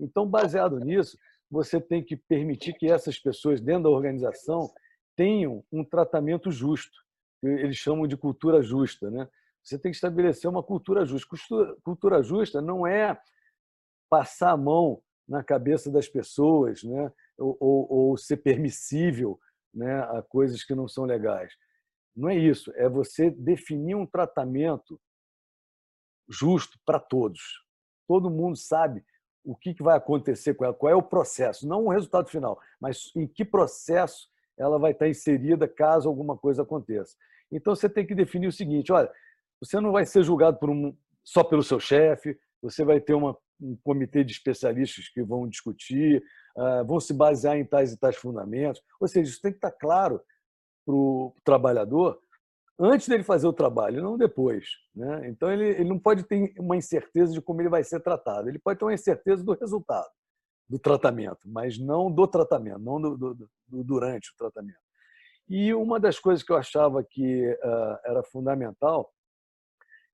[0.00, 1.18] Então, baseado nisso,
[1.50, 4.70] você tem que permitir que essas pessoas dentro da organização
[5.16, 6.96] tenham um tratamento justo.
[7.42, 9.10] Eles chamam de cultura justa.
[9.10, 9.28] Né?
[9.62, 11.28] Você tem que estabelecer uma cultura justa.
[11.82, 13.18] Cultura justa não é
[14.10, 17.12] passar a mão na cabeça das pessoas né?
[17.38, 19.38] ou, ou, ou ser permissível
[19.72, 20.00] né?
[20.00, 21.52] a coisas que não são legais.
[22.14, 22.72] Não é isso.
[22.74, 25.00] É você definir um tratamento
[26.28, 27.40] justo para todos.
[28.06, 29.04] Todo mundo sabe
[29.48, 33.10] o que, vai acontecer com ela, qual é o processo, não o resultado final, mas
[33.16, 37.16] em que processo ela vai estar inserida caso alguma coisa aconteça.
[37.50, 39.10] Então você tem que definir o seguinte: olha,
[39.58, 43.34] você não vai ser julgado por um só pelo seu chefe, você vai ter uma,
[43.58, 46.22] um comitê de especialistas que vão discutir,
[46.54, 48.82] uh, vão se basear em tais e tais fundamentos.
[49.00, 50.20] Ou seja, isso tem que estar claro
[50.84, 52.20] para o trabalhador
[52.78, 54.66] antes dele fazer o trabalho, não depois.
[54.94, 55.28] Né?
[55.28, 58.48] Então, ele, ele não pode ter uma incerteza de como ele vai ser tratado.
[58.48, 60.08] Ele pode ter uma incerteza do resultado
[60.68, 64.78] do tratamento, mas não do tratamento, não do, do, do durante o tratamento.
[65.48, 69.10] E uma das coisas que eu achava que uh, era fundamental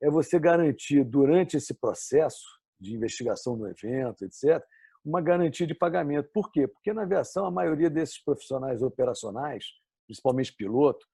[0.00, 2.44] é você garantir, durante esse processo
[2.79, 4.62] de investigação do evento, etc.,
[5.05, 6.31] uma garantia de pagamento.
[6.33, 6.68] Por quê?
[6.68, 9.64] Porque na aviação, a maioria desses profissionais operacionais,
[10.07, 11.05] principalmente piloto,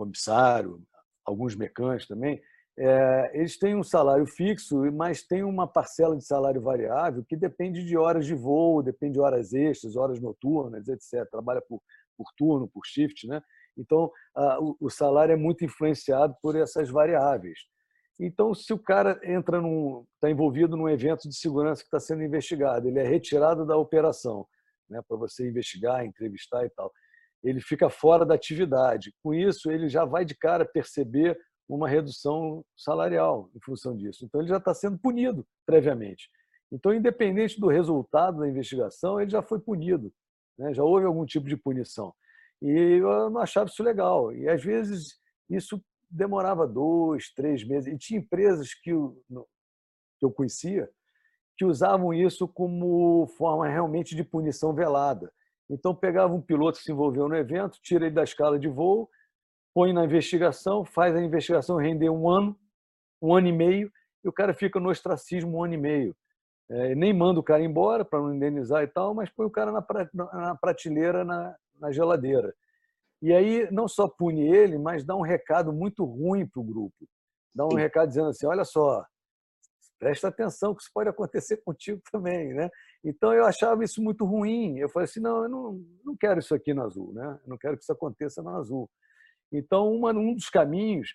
[0.00, 0.80] comissário,
[1.26, 2.40] alguns mecânicos também,
[2.78, 7.84] é, eles têm um salário fixo, mas tem uma parcela de salário variável que depende
[7.84, 11.28] de horas de voo, depende de horas extras, horas noturnas, etc.
[11.30, 11.82] Trabalha por,
[12.16, 13.42] por turno, por shift, né?
[13.76, 17.58] Então, a, o, o, salário é muito influenciado por essas variáveis.
[18.18, 19.60] Então, se o cara entra
[20.14, 24.46] está envolvido num evento de segurança que está sendo investigado, ele é retirado da operação,
[24.88, 26.90] né, para você investigar, entrevistar e tal.
[27.42, 29.12] Ele fica fora da atividade.
[29.22, 34.24] Com isso, ele já vai de cara perceber uma redução salarial em função disso.
[34.24, 36.28] Então, ele já está sendo punido previamente.
[36.72, 40.12] Então, independente do resultado da investigação, ele já foi punido,
[40.58, 40.74] né?
[40.74, 42.12] já houve algum tipo de punição.
[42.62, 44.32] E eu não achava isso legal.
[44.32, 47.92] E, às vezes, isso demorava dois, três meses.
[47.92, 49.16] E tinha empresas que eu,
[50.18, 50.90] que eu conhecia
[51.60, 55.30] que usavam isso como forma realmente de punição velada.
[55.70, 59.08] Então, pegava um piloto que se envolveu no evento, tira ele da escala de voo
[59.74, 62.58] põe na investigação, faz a investigação render um ano,
[63.22, 63.90] um ano e meio,
[64.24, 66.16] e o cara fica no ostracismo um ano e meio.
[66.68, 69.72] É, nem manda o cara embora para não indenizar e tal, mas põe o cara
[69.72, 72.54] na prateleira, na, na geladeira.
[73.20, 76.94] E aí não só pune ele, mas dá um recado muito ruim para o grupo.
[77.54, 77.76] Dá um Sim.
[77.78, 79.04] recado dizendo assim: olha só,
[80.00, 82.68] presta atenção que isso pode acontecer contigo também, né?
[83.04, 84.78] Então eu achava isso muito ruim.
[84.78, 87.38] Eu falei assim: não, eu não, não quero isso aqui no Azul, né?
[87.44, 88.90] Eu não quero que isso aconteça no Azul.
[89.52, 91.12] Então, uma, um dos caminhos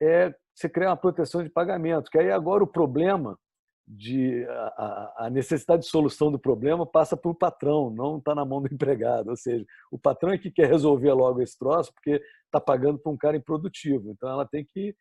[0.00, 3.38] é você criar uma proteção de pagamento, que aí agora o problema
[3.86, 8.44] de a, a necessidade de solução do problema passa para o patrão, não está na
[8.44, 9.30] mão do empregado.
[9.30, 13.12] Ou seja, o patrão é que quer resolver logo esse troço porque está pagando para
[13.12, 14.10] um cara improdutivo.
[14.10, 14.94] Então, ela tem que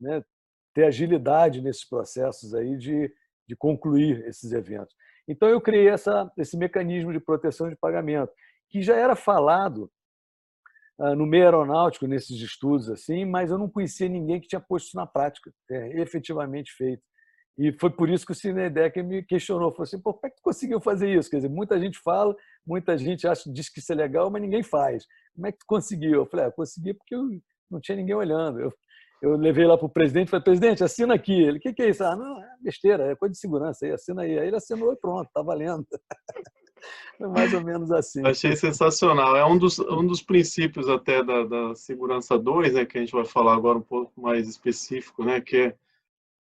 [0.00, 0.22] né,
[0.74, 3.12] ter agilidade nesses processos aí de,
[3.46, 4.94] de concluir esses eventos.
[5.26, 8.32] Então, eu criei essa, esse mecanismo de proteção de pagamento,
[8.70, 9.90] que já era falado
[10.98, 14.88] ah, no meio aeronáutico, nesses estudos, assim, mas eu não conhecia ninguém que tinha posto
[14.88, 17.02] isso na prática, é, efetivamente feito.
[17.58, 20.36] E foi por isso que o Cinedeck me questionou, falou assim, Pô, como é que
[20.36, 21.28] tu conseguiu fazer isso?
[21.28, 22.34] Quer dizer, muita gente fala,
[22.66, 25.04] muita gente acha, diz que isso é legal, mas ninguém faz.
[25.34, 26.14] Como é que tu conseguiu?
[26.14, 27.28] Eu falei, ah, consegui porque eu
[27.70, 28.60] não tinha ninguém olhando.
[28.60, 28.72] Eu,
[29.20, 31.32] eu levei lá para o presidente e falei, presidente, assina aqui.
[31.32, 32.04] Ele, o que, que é isso?
[32.04, 34.38] Ah, não, é besteira, é coisa de segurança aí, assina aí.
[34.38, 35.86] Aí ele assinou e pronto, está valendo.
[37.20, 38.24] É mais ou menos assim.
[38.24, 39.36] Achei sensacional.
[39.36, 43.10] É um dos, um dos princípios até da, da segurança 2, né, que a gente
[43.10, 45.74] vai falar agora um pouco mais específico, né, que é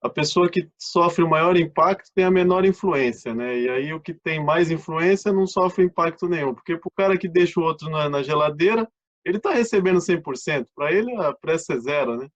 [0.03, 3.59] a pessoa que sofre o maior impacto tem a menor influência, né?
[3.59, 7.17] E aí o que tem mais influência não sofre impacto nenhum, porque para o cara
[7.17, 8.87] que deixa o outro na, na geladeira,
[9.25, 12.29] ele está recebendo 100%, para ele a pressa é zero, né?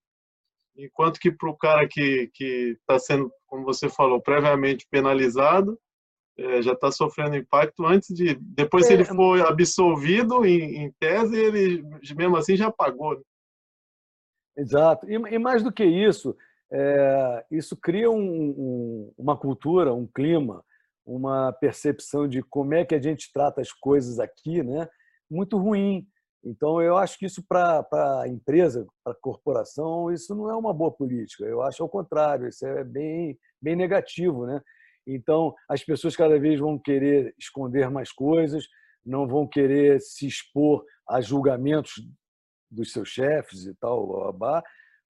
[0.79, 5.79] Enquanto que para o cara que está sendo, como você falou, previamente penalizado,
[6.39, 8.35] é, já está sofrendo impacto antes de.
[8.41, 11.83] Depois, é, se ele for absolvido em, em, tese, ele
[12.17, 13.17] mesmo assim já pagou.
[13.17, 13.23] Né?
[14.57, 15.11] Exato.
[15.11, 16.37] E, e, mais do que isso,
[16.71, 20.65] é, isso cria um, um, uma cultura, um clima,
[21.05, 24.89] uma percepção de como é que a gente trata as coisas aqui, né?
[25.29, 26.07] Muito ruim.
[26.49, 27.87] Então, eu acho que isso para
[28.23, 31.45] a empresa, para a corporação, isso não é uma boa política.
[31.45, 34.63] Eu acho ao contrário, isso é bem, bem negativo, né?
[35.07, 38.67] Então, as pessoas cada vez vão querer esconder mais coisas,
[39.05, 42.03] não vão querer se expor a julgamentos
[42.71, 44.63] dos seus chefes e tal, babá,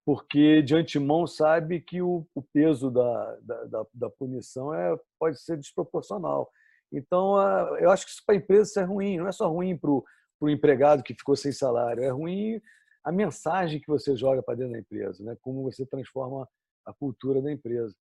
[0.03, 5.57] porque de antemão sabe que o, o peso da, da, da, punição é, pode ser
[5.57, 6.49] desproporcional.
[6.91, 7.37] Então,
[7.77, 10.03] eu acho que isso para a empresa é ruim, não é só ruim para o
[10.43, 12.61] empregado que ficou sem salário, é ruim
[13.03, 15.37] a mensagem que você joga para dentro da empresa, né?
[15.41, 16.47] como você transforma
[16.85, 17.95] a cultura da empresa.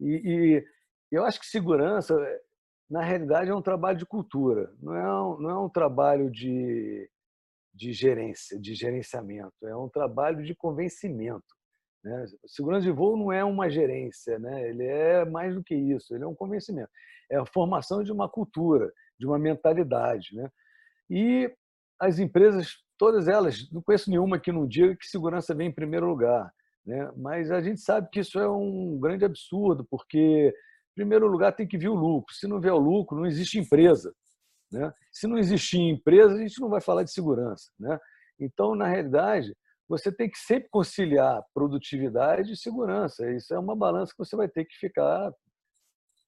[0.00, 0.64] E, e
[1.12, 2.14] eu acho que segurança,
[2.90, 7.08] na realidade, é um trabalho de cultura, não é um, não é um trabalho de,
[7.72, 11.46] de gerência, de gerenciamento, é um trabalho de convencimento.
[12.02, 12.26] Né?
[12.46, 14.68] Segurança de voo não é uma gerência, né?
[14.68, 16.90] ele é mais do que isso, ele é um convencimento.
[17.30, 20.34] É a formação de uma cultura, de uma mentalidade.
[20.34, 20.50] Né?
[21.08, 21.54] E
[22.00, 26.06] as empresas, todas elas, não conheço nenhuma que não diga que segurança vem em primeiro
[26.06, 26.52] lugar.
[26.86, 27.10] Né?
[27.16, 31.66] Mas a gente sabe que isso é um grande absurdo, porque, em primeiro lugar, tem
[31.66, 32.34] que vir o lucro.
[32.34, 34.14] Se não vier o lucro, não existe empresa.
[34.70, 34.92] Né?
[35.12, 37.70] Se não existir empresa, a gente não vai falar de segurança.
[37.78, 37.98] Né?
[38.40, 39.54] Então, na realidade,
[39.88, 43.30] você tem que sempre conciliar produtividade e segurança.
[43.32, 45.32] Isso é uma balança que você vai ter que ficar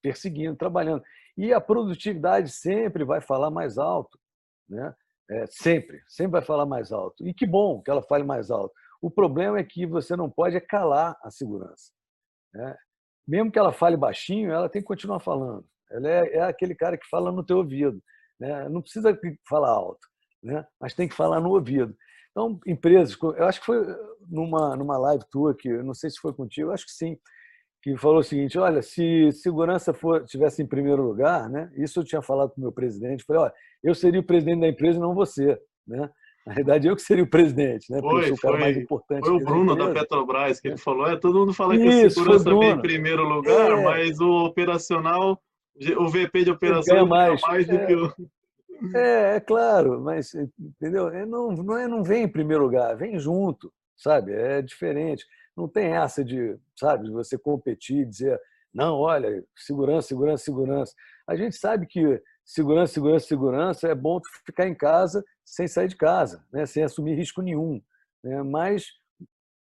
[0.03, 1.03] perseguindo, trabalhando.
[1.37, 4.19] E a produtividade sempre vai falar mais alto.
[4.69, 4.95] Né?
[5.31, 7.27] É, sempre, sempre vai falar mais alto.
[7.27, 8.75] E que bom que ela fale mais alto.
[9.01, 11.93] O problema é que você não pode calar a segurança.
[12.53, 12.77] Né?
[13.27, 15.65] Mesmo que ela fale baixinho, ela tem que continuar falando.
[15.91, 18.03] Ela é, é aquele cara que fala no teu ouvido.
[18.41, 18.69] Né?
[18.69, 19.17] Não precisa
[19.49, 20.07] falar alto,
[20.43, 20.67] né?
[20.81, 21.97] mas tem que falar no ouvido.
[22.31, 23.85] Então, empresas, eu acho que foi
[24.29, 27.19] numa, numa live tua, que não sei se foi contigo, acho que sim,
[27.83, 31.71] que falou o seguinte: olha, se segurança for, tivesse em primeiro lugar, né?
[31.77, 34.69] Isso eu tinha falado com o meu presidente, falei, olha, eu seria o presidente da
[34.69, 36.11] empresa e não você, né?
[36.47, 38.01] Na verdade, eu que seria o presidente, né?
[38.01, 39.27] Porque foi, o cara foi, mais importante.
[39.27, 41.07] Foi o Bruno da Petrobras que ele falou.
[41.07, 43.85] É, todo mundo fala que a segurança vem em primeiro lugar, é.
[43.85, 45.39] mas o operacional,
[45.99, 47.87] o VP de operação ganha mais, mais do é.
[47.87, 48.13] que o.
[48.97, 51.09] É, é claro, mas entendeu?
[51.11, 54.33] É, não, não, é, não vem em primeiro lugar, vem junto, sabe?
[54.33, 55.27] É diferente.
[55.61, 58.41] Não tem essa de, sabe, você competir dizer,
[58.73, 60.95] não, olha, segurança, segurança, segurança.
[61.29, 65.97] A gente sabe que segurança, segurança, segurança é bom ficar em casa sem sair de
[65.97, 66.65] casa, né?
[66.65, 67.83] sem assumir risco nenhum.
[68.25, 68.43] Né?
[68.43, 68.87] Mas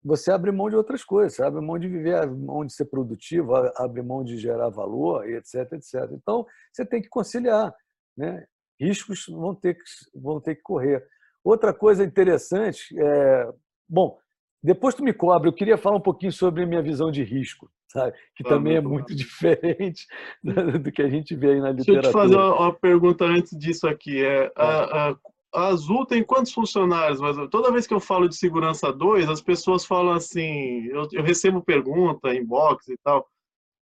[0.02, 3.54] você abre mão de outras coisas, abre mão de viver, abre mão de ser produtivo,
[3.76, 6.10] abre mão de gerar valor, etc, etc.
[6.10, 7.72] Então, você tem que conciliar.
[8.16, 8.44] Né?
[8.80, 11.06] Riscos vão ter que, vão ter que correr.
[11.44, 13.48] Outra coisa interessante é...
[13.86, 14.18] Bom,
[14.64, 17.70] depois tu me cobre, eu queria falar um pouquinho sobre a minha visão de risco,
[17.86, 18.16] sabe?
[18.34, 20.06] que também é muito diferente
[20.42, 22.00] do que a gente vê aí na literatura.
[22.00, 24.24] Deixa eu te fazer uma pergunta antes disso aqui.
[24.24, 25.16] É, a, a,
[25.54, 27.20] a Azul tem quantos funcionários?
[27.20, 31.22] Mas toda vez que eu falo de segurança 2, as pessoas falam assim, eu, eu
[31.22, 33.28] recebo pergunta, inbox e tal.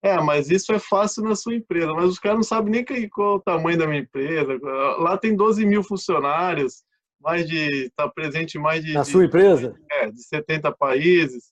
[0.04, 3.34] É, mas isso é fácil na sua empresa, mas os caras não sabem nem qual
[3.34, 4.58] é o tamanho da minha empresa.
[4.98, 6.82] Lá tem 12 mil funcionários,
[7.22, 10.72] mais de está presente em mais de na de, sua empresa, de, é, de 70
[10.74, 11.52] países,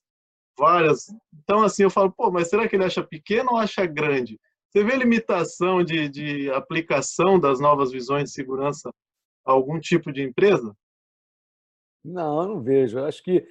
[0.58, 1.06] várias.
[1.42, 4.38] Então assim eu falo, pô, mas será que ele acha pequeno ou acha grande?
[4.70, 8.90] Você vê limitação de, de aplicação das novas visões de segurança
[9.44, 10.76] algum tipo de empresa?
[12.04, 12.98] Não, eu não vejo.
[12.98, 13.46] Eu acho que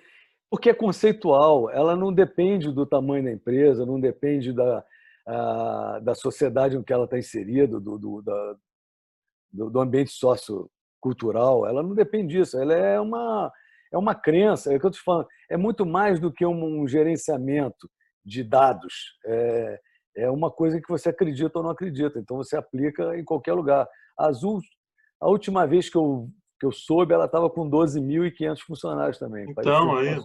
[0.49, 4.83] porque é conceitual, ela não depende do tamanho da empresa, não depende da,
[5.27, 8.55] a, da sociedade em que ela está inserida, do, do, da,
[9.51, 10.11] do, ambiente
[10.99, 12.59] sociocultural, ela não depende disso.
[12.59, 13.51] Ela é uma,
[13.91, 16.81] é uma crença, é o que eu estou falando, é muito mais do que um,
[16.81, 17.89] um gerenciamento
[18.25, 19.17] de dados.
[19.25, 19.79] É,
[20.17, 23.87] é uma coisa que você acredita ou não acredita, então você aplica em qualquer lugar.
[24.17, 24.59] A Azul
[25.21, 29.45] a última vez que eu, que eu soube, ela estava com 12.500 funcionários também.
[29.49, 30.17] Então, aí.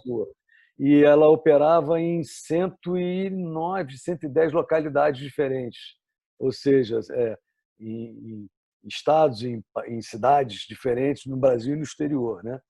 [0.79, 5.97] E ela operava em 109, 110 localidades diferentes.
[6.39, 7.37] Ou seja, é,
[7.81, 8.49] em, em
[8.87, 12.43] estados, em, em, cidades diferentes no Brasil e no exterior.
[12.45, 12.61] Né?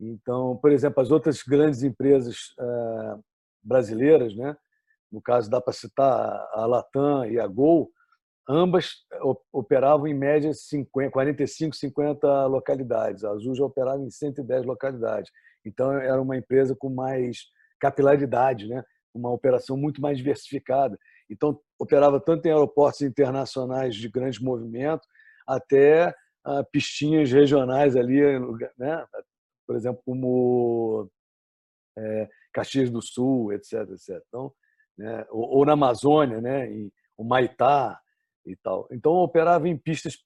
[0.00, 3.18] Então, por exemplo, as outras grandes empresas é,
[3.62, 4.56] brasileiras, né?
[5.10, 7.90] no caso dá para citar a Latam e a Gol,
[8.48, 8.92] Ambas
[9.52, 13.24] operavam em média 50, 45, 50 localidades.
[13.24, 15.32] A Azul já operava em 110 localidades.
[15.64, 17.46] Então, era uma empresa com mais
[17.80, 18.84] capilaridade, né?
[19.12, 20.96] uma operação muito mais diversificada.
[21.28, 25.02] Então, operava tanto em aeroportos internacionais de grande movimento,
[25.46, 28.20] até ah, pistinhas regionais ali,
[28.78, 29.06] né?
[29.66, 31.10] por exemplo, como
[31.98, 33.88] é, Caxias do Sul, etc.
[33.90, 34.22] etc.
[34.28, 34.52] Então,
[34.96, 35.26] né?
[35.30, 36.70] ou, ou, na Amazônia, né?
[36.70, 37.98] em o Maitá,
[38.46, 38.86] e tal.
[38.90, 40.18] Então operava em pistas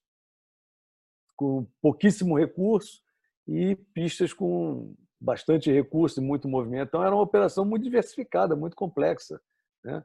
[1.35, 3.01] com pouquíssimo recurso
[3.47, 6.89] e pistas com bastante recurso e muito movimento.
[6.89, 9.41] Então era uma operação muito diversificada, muito complexa,
[9.83, 10.03] né?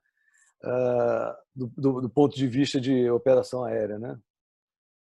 [0.64, 4.18] Uh, do, do, do, ponto de vista de operação aérea, né?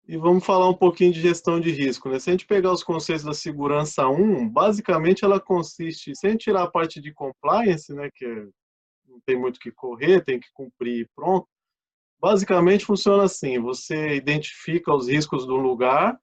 [0.08, 2.10] E vamos falar um pouquinho de gestão de risco.
[2.10, 2.20] Né?
[2.20, 6.72] Se a gente pegar os conceitos da segurança 1, basicamente ela consiste, sem tirar a
[6.72, 8.46] parte de compliance, né, que é,
[9.08, 11.48] não tem muito que correr, tem que cumprir e pronto,
[12.20, 16.18] Basicamente funciona assim: você identifica os riscos do lugar,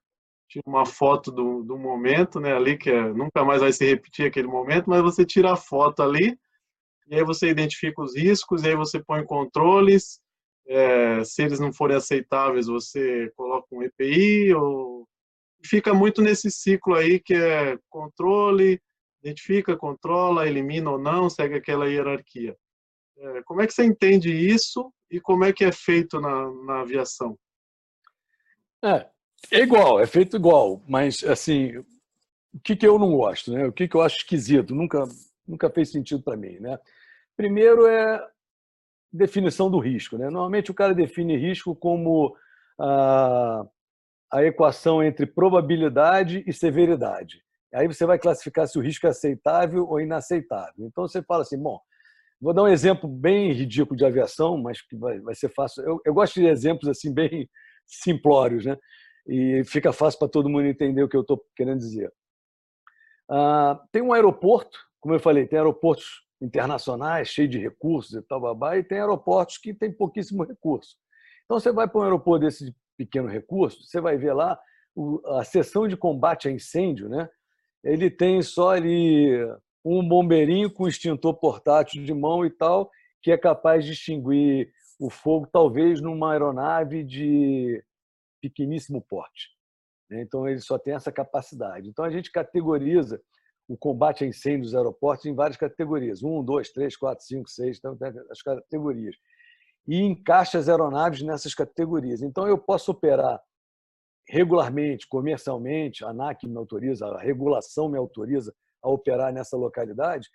[0.49, 4.25] tira uma foto do, do momento, né, ali que é, nunca mais vai se repetir
[4.25, 6.37] aquele momento, mas você tira a foto ali
[7.07, 10.19] e aí você identifica os riscos, e aí você põe controles.
[10.65, 15.07] É, se eles não forem aceitáveis, você coloca um EPI ou
[15.65, 18.81] fica muito nesse ciclo aí que é controle,
[19.23, 22.55] identifica, controla, elimina ou não, segue aquela hierarquia.
[23.17, 26.81] É, como é que você entende isso e como é que é feito na, na
[26.81, 27.37] aviação?
[28.83, 29.07] É,
[29.51, 33.65] é igual, é feito igual, mas assim, o que, que eu não gosto, né?
[33.65, 34.75] O que, que eu acho esquisito?
[34.75, 35.03] Nunca,
[35.47, 36.59] nunca fez sentido para mim.
[36.59, 36.77] Né?
[37.35, 38.27] Primeiro é
[39.13, 40.17] definição do risco.
[40.17, 40.25] Né?
[40.25, 42.35] Normalmente o cara define risco como
[42.79, 43.63] a,
[44.31, 47.43] a equação entre probabilidade e severidade.
[47.73, 50.85] Aí você vai classificar se o risco é aceitável ou inaceitável.
[50.85, 51.79] Então você fala assim, bom,
[52.41, 55.83] vou dar um exemplo bem ridículo de aviação, mas que vai, vai ser fácil.
[55.83, 57.49] Eu, eu gosto de exemplos assim bem
[57.85, 58.77] simplórios, né?
[59.27, 62.11] E fica fácil para todo mundo entender o que eu estou querendo dizer.
[63.29, 68.41] Ah, tem um aeroporto, como eu falei, tem aeroportos internacionais cheios de recursos e tal,
[68.41, 70.97] babá, e tem aeroportos que têm pouquíssimo recurso.
[71.45, 74.59] Então você vai para um aeroporto desse de pequeno recurso, você vai ver lá
[75.25, 77.29] a seção de combate a incêndio, né?
[77.83, 79.31] Ele tem só ali
[79.83, 82.89] um bombeirinho com extintor portátil de mão e tal,
[83.21, 87.83] que é capaz de extinguir o fogo, talvez numa aeronave de
[88.41, 89.49] pequeníssimo porte.
[90.09, 90.21] Né?
[90.21, 91.89] Então, ele só tem essa capacidade.
[91.89, 93.21] Então, a gente categoriza
[93.73, 96.23] o combate a incêndios dos aeroportos em várias categorias.
[96.23, 97.97] Um, dois, três, quatro, cinco, seis, então,
[98.29, 99.15] as categorias.
[99.87, 102.21] E encaixa as aeronaves nessas categorias.
[102.21, 103.41] Então, eu posso operar
[104.29, 110.29] regularmente, comercialmente, a ANAC me autoriza, a regulação me autoriza a operar nessa localidade,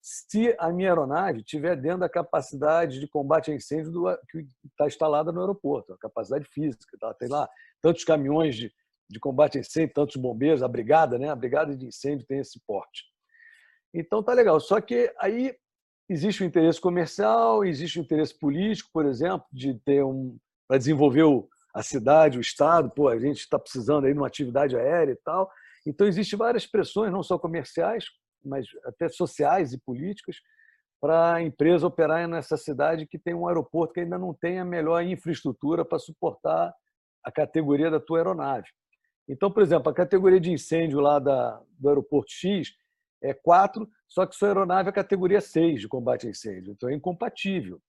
[0.00, 4.86] se a minha aeronave estiver dentro da capacidade de combate a incêndio do, que está
[4.86, 6.96] instalada no aeroporto, a capacidade física.
[7.00, 7.14] Tá?
[7.14, 7.48] Tem lá
[7.80, 8.70] tantos caminhões de,
[9.08, 11.30] de combate a incêndio, tantos bombeiros, a brigada, né?
[11.30, 13.04] a brigada de incêndio tem esse porte.
[13.92, 14.58] Então tá legal.
[14.60, 15.54] Só que aí
[16.08, 20.36] existe o interesse comercial, existe o interesse político, por exemplo, de ter um
[20.66, 22.90] para desenvolver o, a cidade, o estado.
[22.90, 25.50] Pô, a gente está precisando aí de uma atividade aérea e tal.
[25.86, 28.06] Então existem várias pressões, não só comerciais,
[28.42, 30.36] mas até sociais e políticas,
[31.00, 34.64] para a empresa operar nessa cidade que tem um aeroporto que ainda não tem a
[34.64, 36.74] melhor infraestrutura para suportar
[37.22, 38.68] a categoria da tua aeronave.
[39.28, 42.74] Então, por exemplo, a categoria de incêndio lá da, do aeroporto X
[43.22, 46.94] é 4, só que sua aeronave é categoria 6 de combate a incêndio, então é
[46.94, 47.80] incompatível.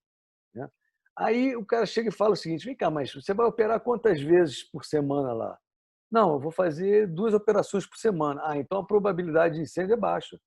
[0.54, 0.68] Né?
[1.16, 4.20] Aí o cara chega e fala o seguinte: vem cá, mas você vai operar quantas
[4.20, 5.58] vezes por semana lá?
[6.10, 8.40] Não, eu vou fazer duas operações por semana.
[8.44, 10.38] Ah, então a probabilidade de incêndio é baixa.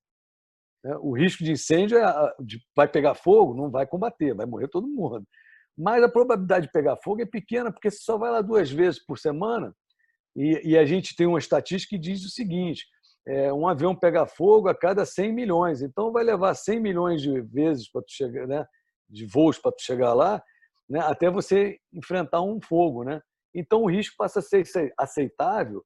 [0.84, 0.96] Né?
[1.02, 2.34] O risco de incêndio é,
[2.76, 5.26] vai pegar fogo, não vai combater, vai morrer todo mundo.
[5.78, 9.04] Mas a probabilidade de pegar fogo é pequena, porque você só vai lá duas vezes
[9.04, 9.74] por semana.
[10.36, 12.86] E, e a gente tem uma estatística que diz o seguinte:
[13.28, 15.82] é, um avião pega fogo a cada 100 milhões.
[15.82, 18.66] Então vai levar 100 milhões de vezes para tu chegar, né,
[19.10, 20.42] de voos para tu chegar lá,
[20.90, 23.22] né, até você enfrentar um fogo, né?
[23.54, 24.64] Então, o risco passa a ser
[24.98, 25.84] aceitável,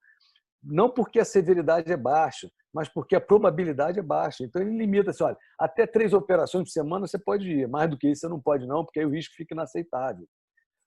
[0.61, 4.43] não porque a severidade é baixa, mas porque a probabilidade é baixa.
[4.43, 7.97] Então, ele limita assim: olha, até três operações por semana você pode ir, mais do
[7.97, 10.27] que isso você não pode, não, porque aí o risco fica inaceitável.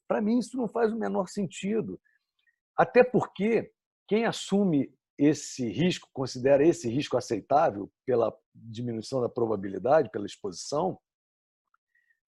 [0.08, 1.98] Para mim, isso não faz o menor sentido.
[2.76, 3.72] Até porque
[4.06, 10.98] quem assume esse risco, considera esse risco aceitável pela diminuição da probabilidade, pela exposição,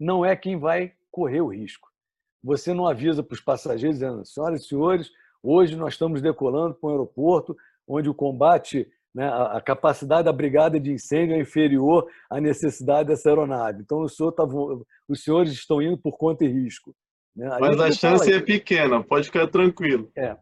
[0.00, 1.88] não é quem vai correr o risco
[2.42, 5.10] você não avisa para os passageiros dizendo, senhoras e senhores,
[5.42, 10.78] hoje nós estamos decolando para um aeroporto onde o combate, né, a capacidade da brigada
[10.78, 13.82] de incêndio é inferior à necessidade dessa aeronave.
[13.82, 14.44] Então, o senhor tá,
[15.08, 16.94] os senhores estão indo por conta e risco.
[17.38, 17.56] Né?
[17.60, 20.10] Mas a chance é pequena, pode ficar tranquilo.
[20.16, 20.36] É.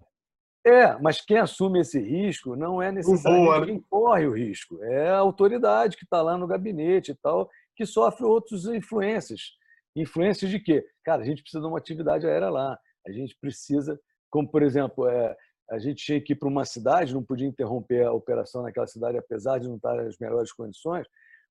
[0.66, 5.18] É, mas quem assume esse risco não é necessariamente quem corre o risco, é a
[5.18, 9.52] autoridade que está lá no gabinete e tal, que sofre outras influências
[9.96, 10.84] Influências de quê?
[11.02, 12.78] Cara, a gente precisa de uma atividade aérea lá.
[13.06, 13.98] A gente precisa,
[14.30, 15.34] como por exemplo, é,
[15.70, 19.16] a gente tinha que ir para uma cidade, não podia interromper a operação naquela cidade,
[19.16, 21.06] apesar de não estar nas melhores condições,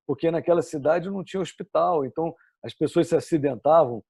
[0.06, 2.04] porque naquela cidade não tinha hospital.
[2.04, 2.32] Então,
[2.64, 4.00] as pessoas se acidentavam,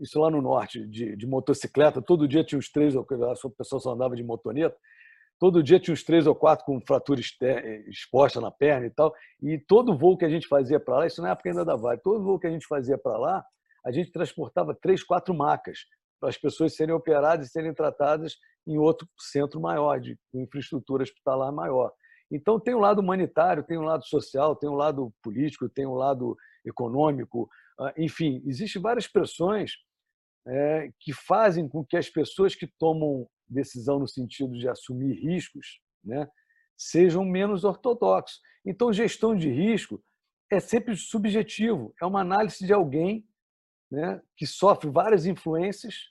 [0.00, 3.92] isso lá no norte, de, de motocicleta, todo dia tinha uns três, o pessoal só
[3.92, 4.76] andava de motoneta,
[5.42, 7.20] Todo dia tinha uns três ou quatro com fratura
[7.88, 9.12] exposta na perna e tal.
[9.42, 11.98] E todo voo que a gente fazia para lá, isso na época ainda da Vale,
[12.00, 13.44] todo voo que a gente fazia para lá,
[13.84, 15.80] a gente transportava três, quatro macas
[16.20, 21.52] para as pessoas serem operadas e serem tratadas em outro centro maior, de infraestrutura hospitalar
[21.52, 21.90] maior.
[22.30, 25.94] Então, tem um lado humanitário, tem um lado social, tem um lado político, tem um
[25.94, 27.48] lado econômico.
[27.82, 29.72] Ah, enfim, existem várias pressões
[30.46, 35.80] é, que fazem com que as pessoas que tomam decisão no sentido de assumir riscos,
[36.04, 36.28] né,
[36.76, 38.40] sejam menos ortodoxos.
[38.64, 40.02] Então, gestão de risco
[40.50, 43.26] é sempre subjetivo, é uma análise de alguém
[43.90, 46.10] né, que sofre várias influências,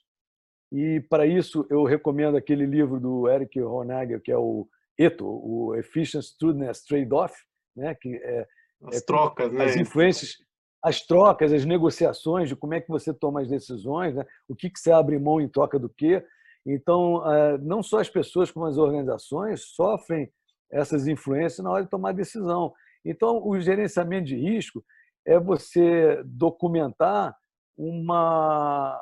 [0.71, 4.67] e para isso eu recomendo aquele livro do Eric Honegger, que é o
[4.97, 7.35] ETO, o Efficiency Trueness Trade-off,
[7.75, 8.47] né, que é,
[8.83, 9.65] as é, trocas, né?
[9.65, 10.37] as influências,
[10.83, 14.25] as trocas, as negociações de como é que você toma as decisões, né?
[14.47, 16.25] o que, que você abre mão em troca do quê.
[16.65, 20.31] Então, eh, não só as pessoas, como as organizações sofrem
[20.71, 22.73] essas influências na hora de tomar decisão.
[23.05, 24.83] Então, o gerenciamento de risco
[25.25, 27.35] é você documentar
[27.77, 28.99] uma,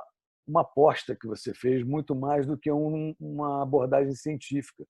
[0.47, 4.85] uma aposta que você fez, muito mais do que um, uma abordagem científica.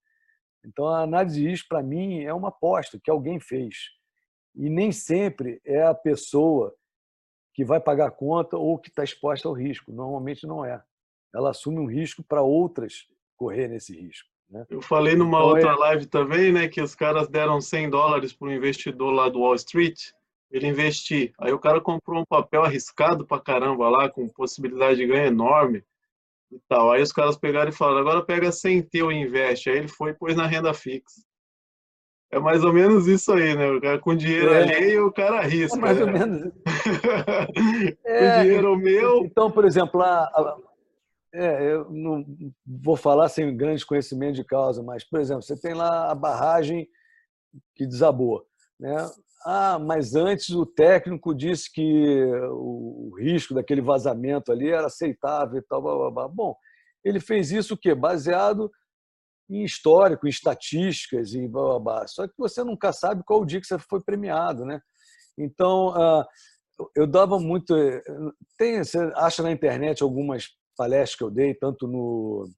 [0.66, 3.76] Então, a análise de risco, para mim, é uma aposta que alguém fez.
[4.60, 6.76] E nem sempre é a pessoa
[7.54, 9.90] que vai pagar a conta ou que está exposta ao risco.
[9.90, 10.84] Normalmente não é.
[11.34, 13.08] Ela assume um risco para outras
[13.38, 14.28] correr nesse risco.
[14.50, 14.66] Né?
[14.70, 15.76] Eu falei numa então, outra é...
[15.76, 19.56] live também, né, que os caras deram 100 dólares para um investidor lá do Wall
[19.56, 20.12] Street,
[20.52, 21.32] ele investir.
[21.40, 25.86] Aí o cara comprou um papel arriscado para caramba lá, com possibilidade de ganho enorme
[26.52, 26.92] e tal.
[26.92, 29.70] Aí os caras pegaram e falaram, agora pega 100 teu e investe.
[29.70, 31.22] Aí ele foi e pôs na renda fixa.
[32.32, 33.72] É mais ou menos isso aí, né?
[33.72, 34.62] O cara com dinheiro é.
[34.62, 35.78] alheio, o cara arrisca.
[35.78, 36.04] É mais né?
[36.04, 36.52] ou menos.
[38.06, 39.26] é, dinheiro meu.
[39.26, 40.58] Então, por exemplo, a,
[41.34, 42.24] é, eu não
[42.66, 46.88] vou falar sem grande conhecimento de causa, mas, por exemplo, você tem lá a barragem
[47.76, 48.46] que desabou.
[48.80, 48.96] Né?
[49.46, 55.62] Ah, mas antes o técnico disse que o risco daquele vazamento ali era aceitável e
[55.64, 55.82] tal.
[55.82, 56.28] Blá, blá, blá.
[56.28, 56.56] Bom,
[57.04, 57.96] ele fez isso o quê?
[57.96, 58.70] Baseado
[59.50, 62.08] em histórico, em estatísticas e blá, blá, blá.
[62.08, 64.80] Só que você nunca sabe qual o dia que você foi premiado, né?
[65.38, 66.28] Então, ah,
[66.96, 67.74] eu dava muito...
[68.58, 72.50] Tem, você acha na internet algumas palestras que eu dei, tanto no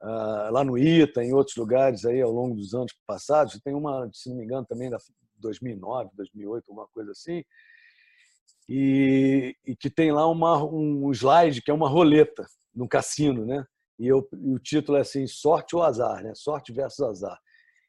[0.00, 3.60] ah, lá no ITA, em outros lugares aí ao longo dos anos passados.
[3.64, 4.98] Tem uma, se não me engano, também da
[5.38, 7.44] 2009, 2008, alguma coisa assim,
[8.68, 13.64] e, e que tem lá uma, um slide que é uma roleta no cassino, né?
[13.98, 16.32] E, eu, e o título é assim, sorte ou azar, né?
[16.34, 17.38] Sorte versus azar.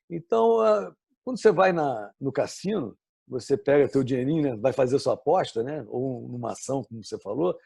[0.10, 0.91] Então, ah,
[1.24, 2.97] quando você vai na, no cassino,
[3.28, 4.55] você pega teu dinheirinho, né?
[4.55, 5.84] vai fazer sua aposta, né?
[5.89, 7.58] ou numa ação, como você falou,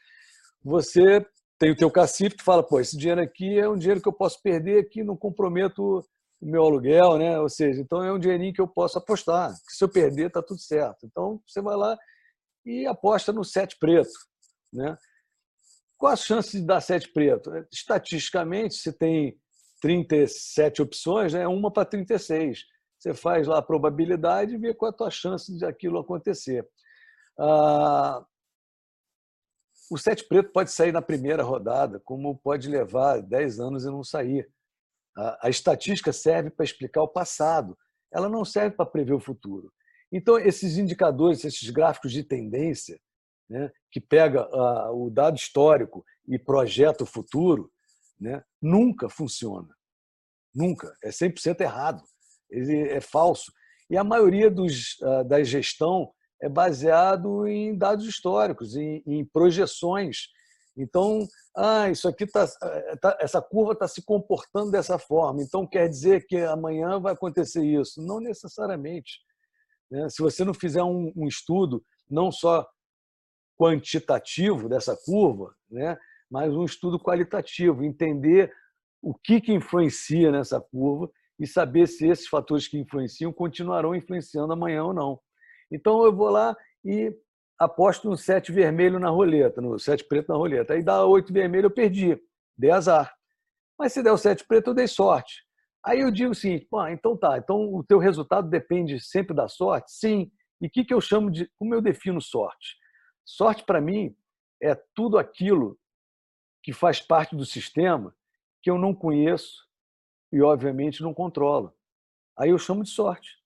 [0.64, 1.24] você
[1.58, 4.12] tem o teu cacife que fala, pô, esse dinheiro aqui é um dinheiro que eu
[4.12, 6.04] posso perder aqui, não comprometo
[6.40, 7.38] o meu aluguel, né?
[7.38, 9.54] Ou seja, então é um dinheirinho que eu posso apostar.
[9.68, 11.06] Se eu perder, está tudo certo.
[11.06, 11.96] Então você vai lá
[12.66, 14.10] e aposta no sete preto,
[14.72, 14.96] né?
[16.02, 17.52] Qual a chance de dar sete preto?
[17.70, 19.38] Estatisticamente, se tem
[19.80, 22.64] 37 opções, é uma para 36.
[22.98, 26.68] Você faz lá a probabilidade e vê qual é a tua chance de aquilo acontecer.
[27.38, 28.20] Ah,
[29.92, 34.02] o sete preto pode sair na primeira rodada, como pode levar 10 anos e não
[34.02, 34.50] sair.
[35.40, 37.78] A, estatística serve para explicar o passado,
[38.12, 39.72] ela não serve para prever o futuro.
[40.10, 42.98] Então, esses indicadores, esses gráficos de tendência,
[43.52, 47.70] né, que pega uh, o dado histórico e projeta o futuro,
[48.18, 49.68] né, nunca funciona.
[50.54, 50.92] Nunca.
[51.02, 52.02] É 100% errado.
[52.50, 53.52] Ele é falso.
[53.90, 60.28] E a maioria dos, uh, da gestão é baseado em dados históricos, em, em projeções
[60.76, 61.26] então,
[61.56, 65.42] ah, isso aqui tá, eh, tá essa curva está se comportando dessa forma.
[65.42, 68.00] Então quer dizer que amanhã vai acontecer isso?
[68.02, 69.20] Não necessariamente.
[69.90, 70.08] Né?
[70.08, 72.66] Se você não fizer um, um estudo não só
[73.62, 75.96] quantitativo dessa curva, né,
[76.28, 78.52] mas um estudo qualitativo, entender
[79.00, 81.08] o que, que influencia nessa curva
[81.38, 85.20] e saber se esses fatores que influenciam continuarão influenciando amanhã ou não.
[85.70, 87.14] Então eu vou lá e
[87.56, 90.74] aposto no sete vermelho na roleta, no sete preto na roleta.
[90.74, 92.20] Aí dá oito vermelho, eu perdi,
[92.58, 93.14] dei azar.
[93.78, 95.44] Mas se der o sete preto, eu dei sorte.
[95.84, 99.92] Aí eu digo assim, então tá, então o teu resultado depende sempre da sorte?
[99.92, 100.32] Sim.
[100.60, 102.81] E o que, que eu chamo de, como eu defino sorte?
[103.24, 104.14] Sorte para mim
[104.60, 105.78] é tudo aquilo
[106.62, 108.14] que faz parte do sistema
[108.62, 109.66] que eu não conheço
[110.32, 111.74] e, obviamente, não controlo.
[112.36, 113.36] Aí eu chamo de sorte.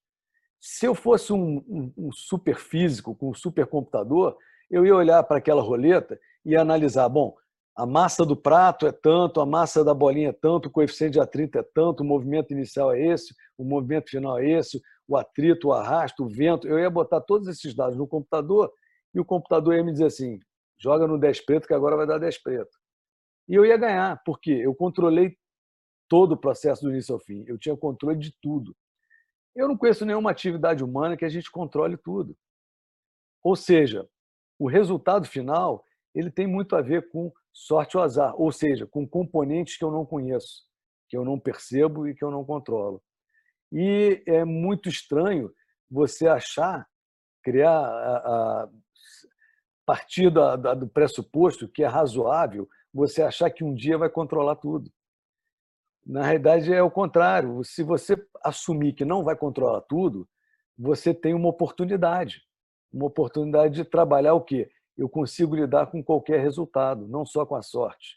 [0.61, 4.37] Se eu fosse um, um, um super físico com um supercomputador,
[4.71, 7.37] eu ia olhar para aquela roleta e analisar, bom,
[7.75, 11.21] a massa do prato é tanto, a massa da bolinha é tanto, o coeficiente de
[11.21, 15.69] atrito é tanto, o movimento inicial é esse, o movimento final é esse, o atrito,
[15.69, 16.67] o arrasto, o vento.
[16.67, 18.73] Eu ia botar todos esses dados no computador
[19.17, 20.39] e o computador ia me dizer assim:
[20.79, 22.79] joga no 10 preto que agora vai dar 10 preto.
[23.49, 25.39] E eu ia ganhar, porque eu controlei
[26.07, 27.43] todo o processo do início ao fim.
[27.47, 28.77] Eu tinha controle de tudo.
[29.55, 32.37] Eu não conheço nenhuma atividade humana que a gente controle tudo.
[33.43, 34.07] Ou seja,
[34.59, 35.83] o resultado final
[36.15, 39.91] ele tem muito a ver com sorte ou azar, ou seja, com componentes que eu
[39.91, 40.67] não conheço,
[41.09, 43.03] que eu não percebo e que eu não controlo.
[43.73, 45.51] E é muito estranho
[45.91, 46.87] você achar,
[47.43, 48.17] criar, a,
[48.65, 48.69] a
[49.87, 54.57] partir da, da, do pressuposto que é razoável, você achar que um dia vai controlar
[54.57, 54.91] tudo.
[56.05, 57.63] Na realidade, é o contrário.
[57.65, 60.29] Se você assumir que não vai controlar tudo,
[60.77, 62.43] você tem uma oportunidade.
[62.93, 64.69] Uma oportunidade de trabalhar o quê?
[64.97, 68.17] Eu consigo lidar com qualquer resultado, não só com a sorte,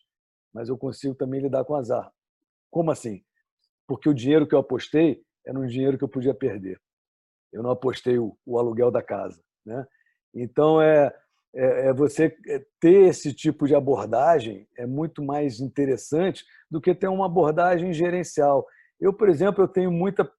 [0.54, 2.12] mas eu consigo também lidar com azar.
[2.72, 3.24] Como assim?
[3.88, 6.80] Porque o dinheiro que eu apostei era um dinheiro que eu podia perder.
[7.52, 9.44] Eu não apostei o, o aluguel da casa.
[9.66, 9.86] Né?
[10.34, 11.14] Então, é,
[11.56, 12.36] é, é, você
[12.80, 18.66] ter esse tipo de abordagem é muito mais interessante do que ter uma abordagem gerencial.
[19.00, 20.30] Eu, por exemplo, eu tenho muita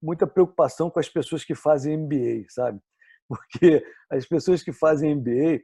[0.00, 2.80] muita preocupação com as pessoas que fazem MBA, sabe?
[3.28, 5.60] Porque as pessoas que fazem MBA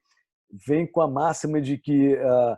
[0.66, 2.56] vêm com a máxima de que uh,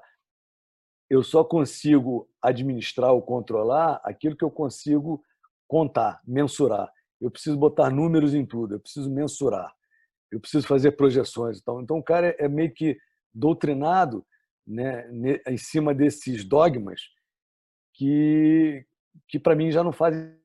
[1.10, 5.22] eu só consigo administrar ou controlar aquilo que eu consigo
[5.68, 6.90] contar, mensurar.
[7.20, 9.74] Eu preciso botar números em tudo, eu preciso mensurar,
[10.30, 11.58] eu preciso fazer projeções.
[11.58, 12.98] Então, então o cara é meio que
[13.32, 14.26] doutrinado
[14.66, 15.08] né,
[15.46, 17.02] em cima desses dogmas
[17.94, 18.84] que,
[19.28, 20.36] que para mim já não fazem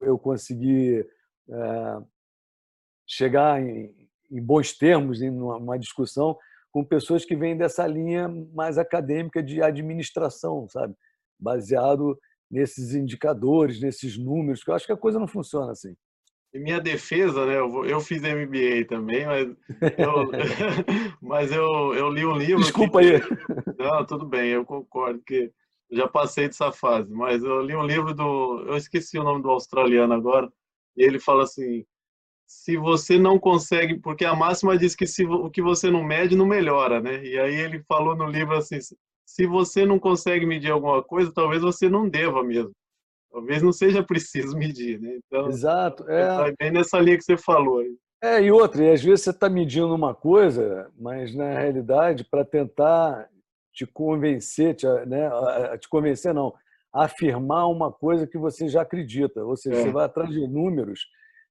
[0.00, 0.98] eu consegui
[1.48, 2.02] é,
[3.06, 6.36] chegar em, em, bons termos em uma, discussão
[6.72, 10.96] com pessoas que vêm dessa linha mais acadêmica de administração, sabe?
[11.38, 12.18] Baseado
[12.52, 15.96] nesses indicadores, nesses números, que eu acho que a coisa não funciona assim.
[16.54, 17.58] Em minha defesa, né?
[17.58, 19.48] Eu, eu fiz MBA também, mas
[19.96, 20.30] eu,
[21.22, 22.62] mas eu, eu li um livro.
[22.62, 23.20] Desculpa que, aí.
[23.78, 25.50] Não, tudo bem, eu concordo que
[25.90, 29.50] já passei dessa fase, mas eu li um livro do, eu esqueci o nome do
[29.50, 30.52] australiano agora,
[30.94, 31.86] e ele fala assim:
[32.46, 36.36] se você não consegue, porque a máxima diz que se o que você não mede
[36.36, 37.24] não melhora, né?
[37.24, 38.78] E aí ele falou no livro assim:
[39.32, 42.70] se você não consegue medir alguma coisa, talvez você não deva mesmo.
[43.30, 45.18] Talvez não seja preciso medir, né?
[45.24, 46.08] Então, Exato.
[46.10, 47.78] É tá bem nessa linha que você falou.
[47.78, 47.96] Aí.
[48.22, 52.44] É, e outra, e às vezes você está medindo uma coisa, mas na realidade, para
[52.44, 53.26] tentar
[53.72, 55.30] te convencer, te, né,
[55.78, 56.52] te convencer não,
[56.92, 59.42] afirmar uma coisa que você já acredita.
[59.42, 59.82] Ou seja, é.
[59.82, 61.06] você vai atrás de números.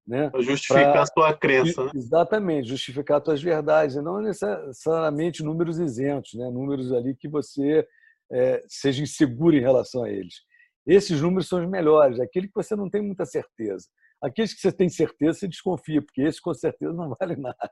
[0.07, 1.85] Né, justificar pra, a sua crença.
[1.85, 1.91] Né?
[1.95, 7.85] Exatamente, justificar as suas verdades, e não necessariamente números isentos, né, números ali que você
[8.31, 10.35] é, seja inseguro em relação a eles.
[10.85, 13.85] Esses números são os melhores, aquele que você não tem muita certeza.
[14.21, 17.71] Aqueles que você tem certeza, você desconfia, porque esse com certeza não vale nada.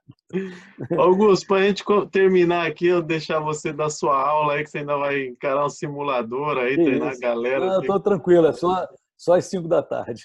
[0.98, 4.80] Augusto, para a gente terminar aqui, eu deixar você dar sua aula aí, que você
[4.80, 7.24] ainda vai encarar um simulador aí, que treinar isso?
[7.24, 7.66] a galera.
[7.66, 10.24] Não, estou tranquilo, é só, só às 5 da tarde.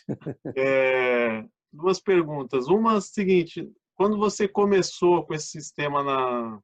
[0.57, 1.44] É,
[1.75, 2.68] duas perguntas.
[2.68, 6.61] Uma seguinte, quando você começou com esse sistema na,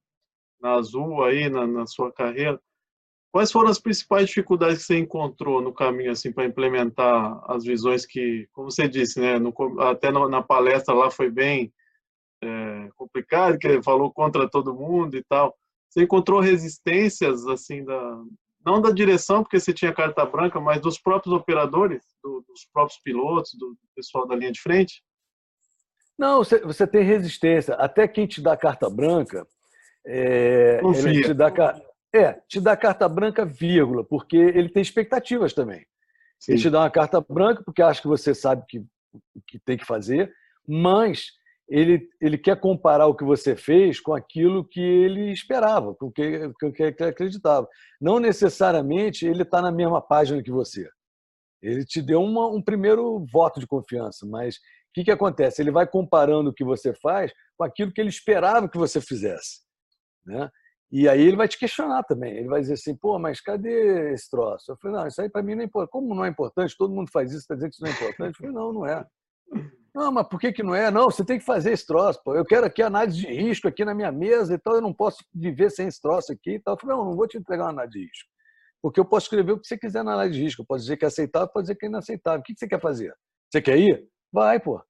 [0.61, 2.61] na Azul aí, na, na sua carreira,
[3.33, 8.05] Quais foram as principais dificuldades que você encontrou no caminho assim para implementar as visões
[8.05, 11.73] que, como você disse, né, no, até na palestra lá foi bem
[12.43, 15.57] é, complicado, que ele falou contra todo mundo e tal.
[15.89, 18.21] Você encontrou resistências assim da
[18.65, 23.01] não da direção porque você tinha carta branca, mas dos próprios operadores, do, dos próprios
[23.03, 25.03] pilotos, do, pessoal da linha de frente?
[26.19, 27.75] Não, você, você tem resistência.
[27.75, 29.47] Até quem te dá carta branca,
[30.07, 31.51] é, ele te dá
[32.13, 35.87] é, te dá carta branca, vírgula, porque ele tem expectativas também.
[36.39, 36.53] Sim.
[36.53, 38.79] Ele te dá uma carta branca porque acha que você sabe que,
[39.35, 40.33] o que tem que fazer,
[40.67, 41.33] mas
[41.71, 46.12] ele, ele quer comparar o que você fez com aquilo que ele esperava, com o
[46.12, 47.68] que, com que ele acreditava.
[48.01, 50.89] Não necessariamente ele está na mesma página que você.
[51.62, 54.59] Ele te deu uma, um primeiro voto de confiança, mas o
[54.95, 55.62] que, que acontece?
[55.62, 59.61] Ele vai comparando o que você faz com aquilo que ele esperava que você fizesse.
[60.27, 60.51] Né?
[60.91, 62.37] E aí ele vai te questionar também.
[62.37, 64.73] Ele vai dizer assim, pô, mas cadê esse troço?
[64.73, 65.93] Eu falei, não, isso aí para mim não é importante.
[65.93, 66.77] Como não é importante?
[66.77, 68.31] Todo mundo faz isso, está dizendo que isso não é importante?
[68.31, 69.07] Eu falei, não, não é.
[69.95, 70.91] Não, mas por que, que não é?
[70.91, 72.20] Não, você tem que fazer esse troço.
[72.24, 72.34] Pô.
[72.34, 75.24] Eu quero aqui análise de risco aqui na minha mesa e tal, eu não posso
[75.34, 76.74] viver sem esse troço aqui e tal.
[76.74, 78.28] Eu falei, não, não vou te entregar uma análise de risco.
[78.82, 80.62] Porque eu posso escrever o que você quiser na análise de risco.
[80.62, 82.41] Eu posso dizer que é aceitável, pode dizer que é inaceitável.
[82.41, 83.14] O que você quer fazer?
[83.51, 84.09] Você quer ir?
[84.32, 84.82] Vai, pô.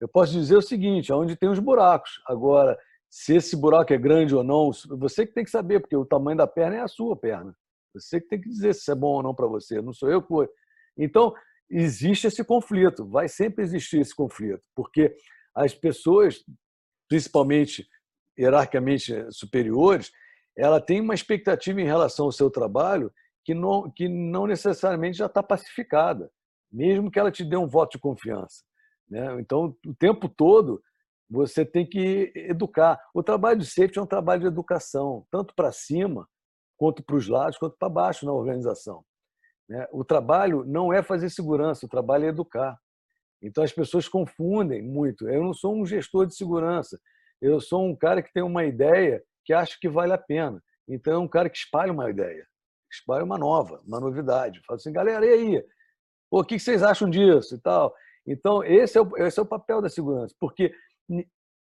[0.00, 2.22] Eu posso dizer o seguinte, onde tem os buracos.
[2.26, 2.78] Agora,
[3.10, 6.36] se esse buraco é grande ou não, você que tem que saber, porque o tamanho
[6.36, 7.54] da perna é a sua perna.
[7.94, 10.22] Você que tem que dizer se é bom ou não para você, não sou eu
[10.22, 10.48] que vou.
[10.96, 11.34] Então,
[11.70, 15.14] existe esse conflito, vai sempre existir esse conflito, porque
[15.54, 16.44] as pessoas,
[17.08, 17.86] principalmente
[18.38, 20.12] hierarquicamente superiores,
[20.56, 23.12] ela tem uma expectativa em relação ao seu trabalho
[23.44, 26.30] que não, que não necessariamente já está pacificada,
[26.70, 28.64] mesmo que ela te dê um voto de confiança.
[29.08, 29.40] Né?
[29.40, 30.82] Então, o tempo todo,
[31.30, 33.00] você tem que educar.
[33.14, 36.28] O trabalho de safety é um trabalho de educação, tanto para cima,
[36.76, 39.04] quanto para os lados, quanto para baixo na organização.
[39.68, 39.86] Né?
[39.92, 42.78] O trabalho não é fazer segurança, o trabalho é educar.
[43.42, 45.28] Então as pessoas confundem muito.
[45.28, 46.98] Eu não sou um gestor de segurança,
[47.40, 50.62] eu sou um cara que tem uma ideia que acha que vale a pena.
[50.88, 52.46] Então é um cara que espalha uma ideia,
[52.90, 54.60] espalha uma nova, uma novidade.
[54.66, 55.64] Fala assim, galera, e aí?
[56.30, 57.94] Pô, o que vocês acham disso e tal?
[58.26, 60.74] Então esse é o, esse é o papel da segurança, porque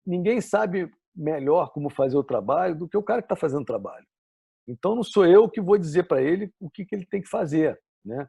[0.05, 3.65] ninguém sabe melhor como fazer o trabalho do que o cara que está fazendo o
[3.65, 4.05] trabalho.
[4.67, 7.29] Então, não sou eu que vou dizer para ele o que, que ele tem que
[7.29, 7.79] fazer.
[8.05, 8.27] Né?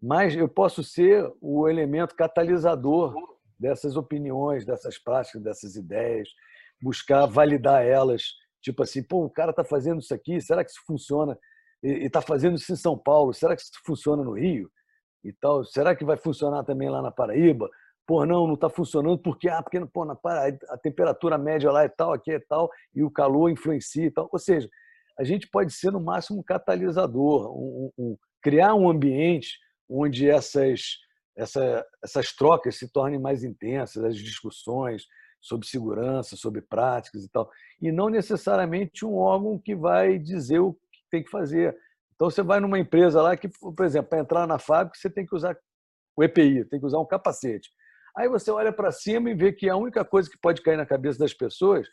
[0.00, 3.14] mas eu posso ser o elemento catalisador
[3.58, 6.28] dessas opiniões, dessas práticas, dessas ideias,
[6.80, 8.22] buscar validar elas.
[8.62, 11.36] Tipo assim, pô, o cara está fazendo isso aqui, será que isso funciona?
[11.82, 14.70] E está fazendo isso em São Paulo, será que isso funciona no Rio?
[15.24, 17.68] E tal, será que vai funcionar também lá na Paraíba?
[18.06, 21.82] Pô, não, não está funcionando porque, ah, porque pô, na Paraíba, a temperatura média lá
[21.82, 24.28] é tal, aqui é tal, e o calor influencia e tal.
[24.32, 24.68] Ou seja,
[25.18, 29.58] a gente pode ser, no máximo, um catalisador, um, um, criar um ambiente
[29.88, 30.98] onde essas,
[31.36, 35.06] essa, essas trocas se tornem mais intensas, as discussões
[35.40, 37.50] sobre segurança, sobre práticas e tal.
[37.80, 41.76] E não necessariamente um órgão que vai dizer o que tem que fazer.
[42.14, 45.24] Então, você vai numa empresa lá que, por exemplo, para entrar na fábrica, você tem
[45.24, 45.56] que usar
[46.16, 47.70] o EPI, tem que usar um capacete.
[48.16, 50.84] Aí você olha para cima e vê que a única coisa que pode cair na
[50.84, 51.86] cabeça das pessoas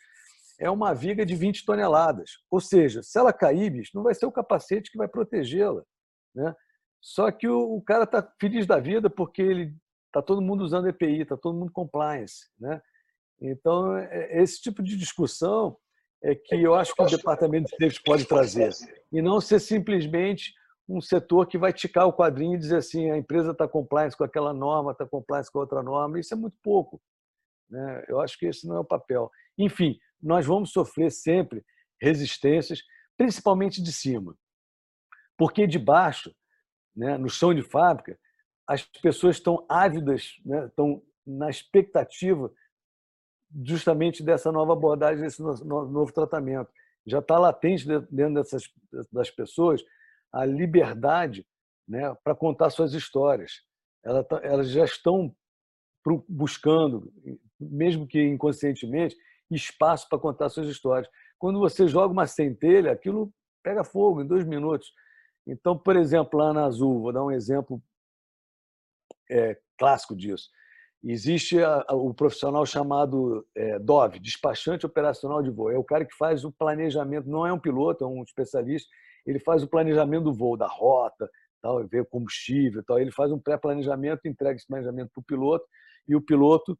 [0.59, 2.31] é uma viga de 20 toneladas.
[2.49, 5.83] Ou seja, se ela cair, bicho, não vai ser o capacete que vai protegê-la.
[6.35, 6.53] Né?
[7.01, 9.75] Só que o, o cara está feliz da vida porque ele
[10.07, 12.81] está todo mundo usando EPI, está todo mundo compliance, né?
[13.39, 15.77] Então é, é, esse tipo de discussão
[16.23, 18.71] é que eu acho que o departamento de safety pode trazer
[19.11, 20.53] e não ser simplesmente
[20.87, 24.23] um setor que vai ticar o quadrinho e dizer assim a empresa está compliance com
[24.23, 26.19] aquela norma, está compliance com outra norma.
[26.19, 27.01] Isso é muito pouco.
[27.69, 28.05] Né?
[28.07, 29.29] Eu acho que esse não é o papel.
[29.57, 31.63] Enfim, nós vamos sofrer sempre
[32.01, 32.79] resistências,
[33.17, 34.35] principalmente de cima,
[35.37, 36.33] porque de baixo
[36.95, 38.17] né, no chão de fábrica,
[38.67, 42.51] as pessoas estão ávidas, né, estão na expectativa
[43.63, 46.69] justamente dessa nova abordagem, desse novo tratamento.
[47.05, 48.63] Já está latente dentro dessas,
[49.11, 49.83] das pessoas
[50.31, 51.45] a liberdade
[51.87, 53.61] né, para contar suas histórias.
[54.03, 55.35] Tá, elas já estão
[56.27, 57.11] buscando,
[57.59, 59.15] mesmo que inconscientemente,
[59.49, 61.09] espaço para contar suas histórias.
[61.37, 63.31] Quando você joga uma centelha, aquilo
[63.63, 64.91] pega fogo em dois minutos.
[65.47, 67.81] Então, por exemplo, lá na Azul, vou dar um exemplo
[69.29, 70.49] é, clássico disso.
[71.03, 75.69] Existe a, a, o profissional chamado é, DOV, despachante operacional de voo.
[75.69, 78.89] É o cara que faz o planejamento, não é um piloto, é um especialista.
[79.25, 81.29] Ele faz o planejamento do voo, da rota,
[81.61, 82.99] tal, vê combustível, tal.
[82.99, 85.65] Ele faz um pré-planejamento, entrega esse planejamento para o piloto
[86.07, 86.77] e o piloto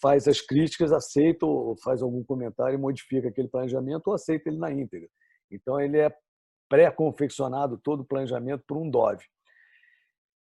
[0.00, 4.58] faz as críticas, aceita ou faz algum comentário e modifica aquele planejamento ou aceita ele
[4.58, 5.08] na íntegra.
[5.50, 6.10] Então ele é
[6.70, 9.18] pré-confeccionado todo o planejamento por um DOV.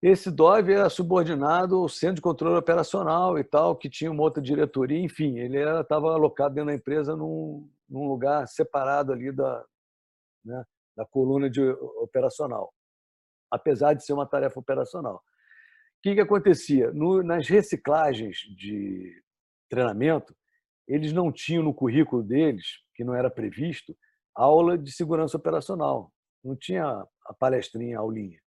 [0.02, 4.44] Esse DOV era subordinado ao Centro de Controle Operacional e tal, que tinha uma outra
[4.44, 9.66] diretoria, enfim, ele estava alocado dentro da empresa num, num lugar separado ali da,
[10.46, 10.64] né,
[10.96, 11.62] da coluna de
[12.02, 12.74] operacional,
[13.50, 15.16] apesar de ser uma tarefa operacional.
[15.16, 16.92] O que, que acontecia?
[16.92, 19.22] No, nas reciclagens de
[19.70, 20.34] treinamento,
[20.88, 22.66] eles não tinham no currículo deles,
[22.96, 23.96] que não era previsto,
[24.44, 26.12] aula de segurança operacional.
[26.44, 28.40] Não tinha a palestrinha, a aulinha.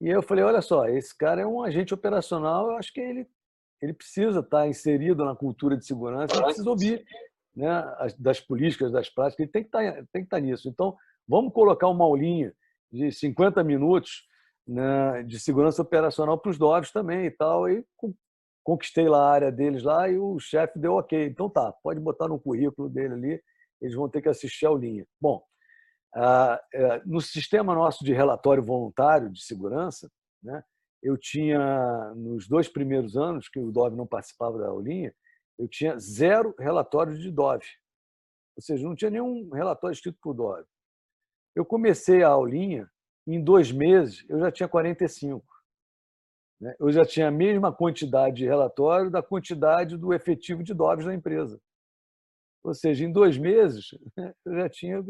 [0.00, 3.26] E eu falei, olha só, esse cara é um agente operacional, eu acho que ele,
[3.80, 7.04] ele precisa estar inserido na cultura de segurança, ele precisa ouvir
[7.54, 7.84] né,
[8.18, 10.68] das políticas, das práticas, ele tem que, estar, tem que estar nisso.
[10.68, 12.52] Então, vamos colocar uma aulinha
[12.92, 14.26] de 50 minutos
[14.66, 17.68] né, de segurança operacional para os DOVs também e tal.
[17.68, 17.84] E
[18.62, 21.26] conquistei lá a área deles lá e o chefe deu ok.
[21.26, 23.42] Então tá, pode botar no currículo dele ali
[23.80, 25.06] eles vão ter que assistir a aulinha.
[25.20, 25.42] Bom,
[26.72, 30.10] é, no sistema nosso de relatório voluntário de segurança,
[30.42, 30.62] né,
[31.02, 35.14] eu tinha, nos dois primeiros anos que o DOV não participava da aulinha,
[35.58, 37.62] eu tinha zero relatório de DOV.
[38.56, 40.64] Ou seja, não tinha nenhum relatório escrito por DOV.
[41.54, 42.90] Eu comecei a aulinha,
[43.26, 45.44] em dois meses eu já tinha 45.
[46.60, 46.74] Né?
[46.80, 51.14] Eu já tinha a mesma quantidade de relatório da quantidade do efetivo de DOVs na
[51.14, 51.60] empresa.
[52.66, 53.90] Ou seja, em dois meses,
[54.44, 55.04] eu já tinha.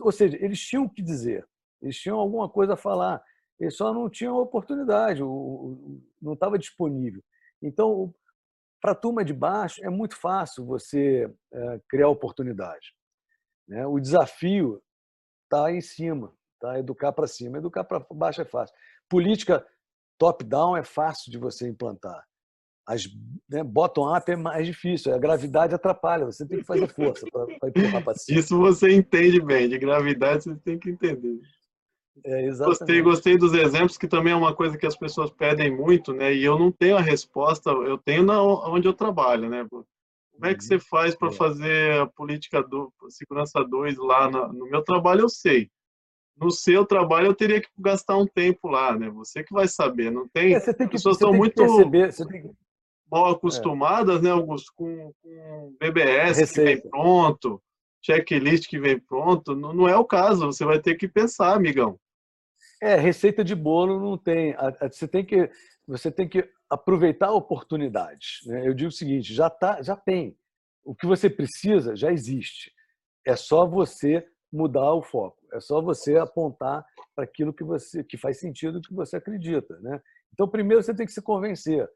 [0.00, 1.44] Ou seja, eles tinham o que dizer,
[1.82, 3.20] eles tinham alguma coisa a falar,
[3.58, 7.22] eles só não tinham oportunidade, não estava disponível.
[7.60, 8.14] Então,
[8.80, 12.94] para a turma de baixo, é muito fácil você é, criar oportunidade.
[13.66, 13.84] Né?
[13.86, 14.80] O desafio
[15.44, 16.78] está em cima, tá?
[16.78, 17.58] educar para cima.
[17.58, 18.74] Educar para baixo é fácil.
[19.08, 19.66] Política
[20.16, 22.24] top-down é fácil de você implantar
[22.86, 23.08] as
[23.48, 28.04] né, bottom-up é mais difícil, a gravidade atrapalha, você tem que fazer força para empurrar
[28.04, 28.38] para cima.
[28.38, 31.40] Isso você entende bem, de gravidade você tem que entender.
[32.24, 36.12] É, gostei, gostei dos exemplos, que também é uma coisa que as pessoas pedem muito,
[36.12, 36.32] né?
[36.32, 39.66] E eu não tenho a resposta, eu tenho na, onde eu trabalho, né?
[39.68, 41.32] Como é que você faz para é.
[41.32, 45.22] fazer a política do segurança 2 lá no, no meu trabalho?
[45.22, 45.70] Eu sei
[46.36, 49.08] no seu trabalho eu teria que gastar um tempo lá, né?
[49.10, 50.54] Você que vai saber, não tem.
[50.54, 52.50] É, você tem que, pessoas estão muito perceber, você tem que,
[53.14, 54.22] mal acostumadas, é.
[54.22, 56.52] né, Augusto, com, com BBS Receita.
[56.52, 57.62] que vem pronto,
[58.02, 59.54] checklist que vem pronto.
[59.54, 61.98] Não, não é o caso, você vai ter que pensar, amigão.
[62.82, 64.54] É, receita de bolo não tem.
[64.90, 65.48] Você tem que,
[65.86, 68.40] você tem que aproveitar oportunidades.
[68.46, 68.66] Né?
[68.66, 70.36] Eu digo o seguinte: já, tá, já tem.
[70.84, 72.72] O que você precisa já existe.
[73.26, 75.38] É só você mudar o foco.
[75.52, 76.84] É só você apontar
[77.14, 80.02] para aquilo que você que faz sentido, que você acredita, né?
[80.32, 81.88] Então, primeiro você tem que se convencer.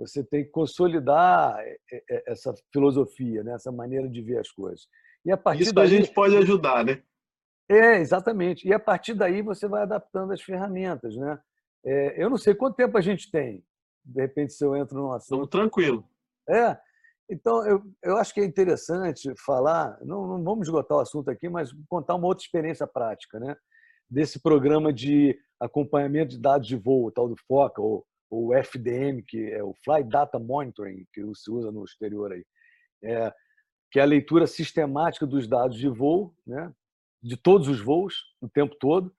[0.00, 3.52] Você tem que consolidar é, é, essa filosofia, né?
[3.52, 4.88] essa maneira de ver as coisas.
[5.24, 7.02] E a partir Isso daí, a gente pode ajudar, né?
[7.68, 8.66] É, exatamente.
[8.66, 11.38] E a partir daí você vai adaptando as ferramentas, né?
[11.84, 13.62] É, eu não sei quanto tempo a gente tem.
[14.02, 15.44] De repente, se eu entro num assunto.
[15.44, 16.04] Estamos tranquilo.
[16.48, 16.78] É.
[17.30, 21.48] Então, eu, eu acho que é interessante falar, não, não vamos esgotar o assunto aqui,
[21.48, 23.54] mas contar uma outra experiência prática, né?
[24.10, 29.50] Desse programa de acompanhamento de dados de voo, tal do FOCA, ou o FDM, que
[29.50, 32.44] é o Flight Data Monitoring, que se usa no exterior aí,
[33.02, 33.34] é,
[33.90, 36.72] que é a leitura sistemática dos dados de voo, né,
[37.20, 39.12] de todos os voos, o tempo todo,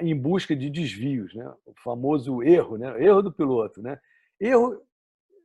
[0.00, 3.80] em busca de desvios, né, o famoso erro, né, erro do piloto.
[3.80, 3.98] Né.
[4.38, 4.80] Erro,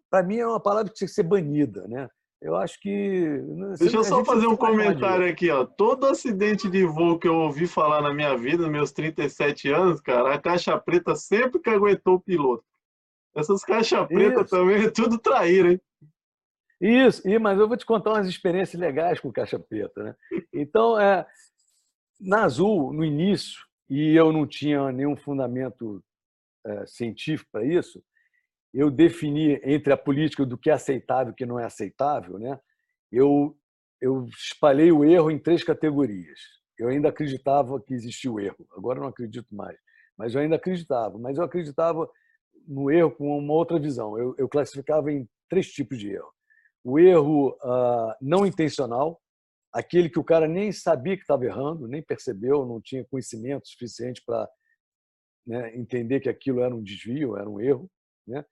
[0.10, 1.88] para mim, é uma palavra que tem que ser banida.
[1.88, 2.10] Né.
[2.46, 3.42] Eu acho que.
[3.80, 5.50] Deixa eu só fazer um comentário aqui.
[5.50, 5.66] Ó.
[5.66, 10.00] Todo acidente de voo que eu ouvi falar na minha vida, nos meus 37 anos,
[10.00, 12.64] cara, a caixa preta sempre que aguentou o piloto.
[13.36, 15.82] Essas caixas pretas também é tudo traíra, hein?
[16.80, 20.04] Isso, e, mas eu vou te contar umas experiências legais com caixa preta.
[20.04, 20.16] Né?
[20.54, 21.26] Então, é,
[22.22, 26.00] na Azul, no início, e eu não tinha nenhum fundamento
[26.64, 28.04] é, científico para isso,
[28.76, 32.38] eu defini entre a política do que é aceitável e o que não é aceitável,
[32.38, 32.60] né?
[33.12, 33.58] eu,
[34.02, 36.40] eu espalhei o erro em três categorias.
[36.78, 39.78] Eu ainda acreditava que existia o erro, agora não acredito mais,
[40.18, 41.18] mas eu ainda acreditava.
[41.18, 42.10] Mas eu acreditava
[42.68, 44.18] no erro com uma outra visão.
[44.18, 46.32] Eu, eu classificava em três tipos de erro.
[46.84, 49.22] O erro uh, não intencional,
[49.72, 54.22] aquele que o cara nem sabia que estava errando, nem percebeu, não tinha conhecimento suficiente
[54.26, 54.50] para
[55.48, 57.90] né, entender que aquilo era um desvio, era um erro.
[58.28, 58.44] Né?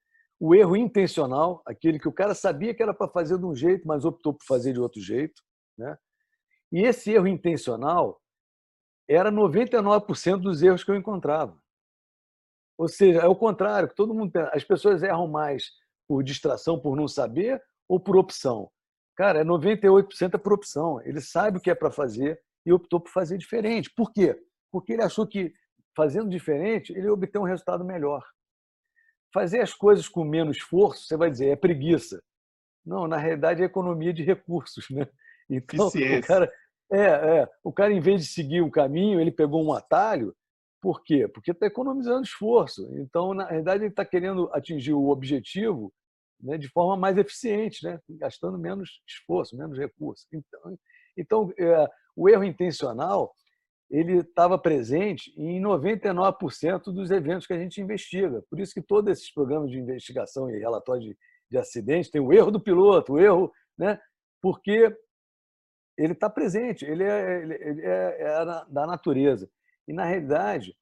[0.46, 3.88] O erro intencional, aquele que o cara sabia que era para fazer de um jeito,
[3.88, 5.42] mas optou por fazer de outro jeito.
[5.78, 5.98] Né?
[6.70, 8.22] E esse erro intencional
[9.08, 11.58] era 99% dos erros que eu encontrava.
[12.78, 15.72] Ou seja, é o contrário, todo mundo as pessoas erram mais
[16.06, 18.70] por distração, por não saber, ou por opção.
[19.16, 21.00] Cara, é 98% é por opção.
[21.06, 23.90] Ele sabe o que é para fazer e optou por fazer diferente.
[23.96, 24.38] Por quê?
[24.70, 25.54] Porque ele achou que
[25.96, 28.22] fazendo diferente, ele obtém um resultado melhor.
[29.34, 32.22] Fazer as coisas com menos esforço, você vai dizer, é preguiça.
[32.86, 35.08] Não, na realidade é economia de recursos, né?
[35.50, 36.50] Então, o cara,
[36.90, 40.34] é, é, o cara, em vez de seguir um caminho, ele pegou um atalho
[40.84, 41.28] por quê?
[41.30, 42.90] Porque está economizando esforço.
[42.98, 45.94] Então, na verdade, ele está querendo atingir o objetivo
[46.42, 50.28] né, de forma mais eficiente, né, gastando menos esforço, menos recursos.
[50.34, 50.78] Então,
[51.18, 53.34] então é, o erro intencional
[53.94, 58.44] ele estava presente em 99% dos eventos que a gente investiga.
[58.50, 61.18] Por isso que todos esses programas de investigação e relatórios de,
[61.52, 64.00] de acidentes tem o erro do piloto, o erro, né,
[64.42, 64.98] porque
[65.96, 69.48] ele está presente, ele é, ele é, é da natureza.
[69.88, 70.76] E, na realidade,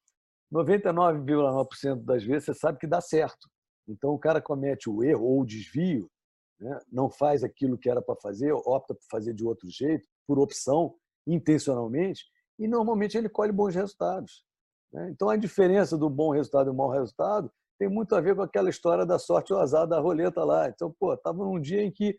[0.50, 3.46] 99,9% das vezes você sabe que dá certo.
[3.86, 6.10] Então, o cara comete o erro ou o desvio,
[6.58, 6.78] né?
[6.90, 10.94] não faz aquilo que era para fazer, opta por fazer de outro jeito, por opção,
[11.26, 12.24] intencionalmente,
[12.58, 14.44] e normalmente ele colhe bons resultados.
[14.92, 15.10] Né?
[15.10, 18.42] Então, a diferença do bom resultado e do mau resultado tem muito a ver com
[18.42, 20.68] aquela história da sorte ou azar da roleta lá.
[20.68, 22.16] Então, pô, estava num dia em que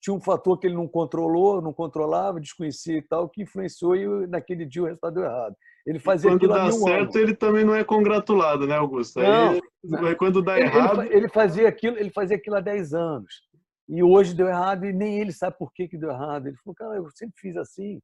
[0.00, 4.26] tinha um fator que ele não controlou, não controlava, desconhecia e tal, que influenciou e
[4.26, 5.54] naquele dia o resultado deu errado.
[5.86, 9.20] Ele fazia quando dá certo, ele também não é congratulado, né, Augusto?
[9.20, 10.14] Não, Aí, não.
[10.16, 11.02] quando dá ele, errado.
[11.02, 13.42] Ele, ele, fazia aquilo, ele fazia aquilo há 10 anos.
[13.88, 16.46] E hoje deu errado e nem ele sabe por que, que deu errado.
[16.46, 18.00] Ele falou, cara, eu sempre fiz assim.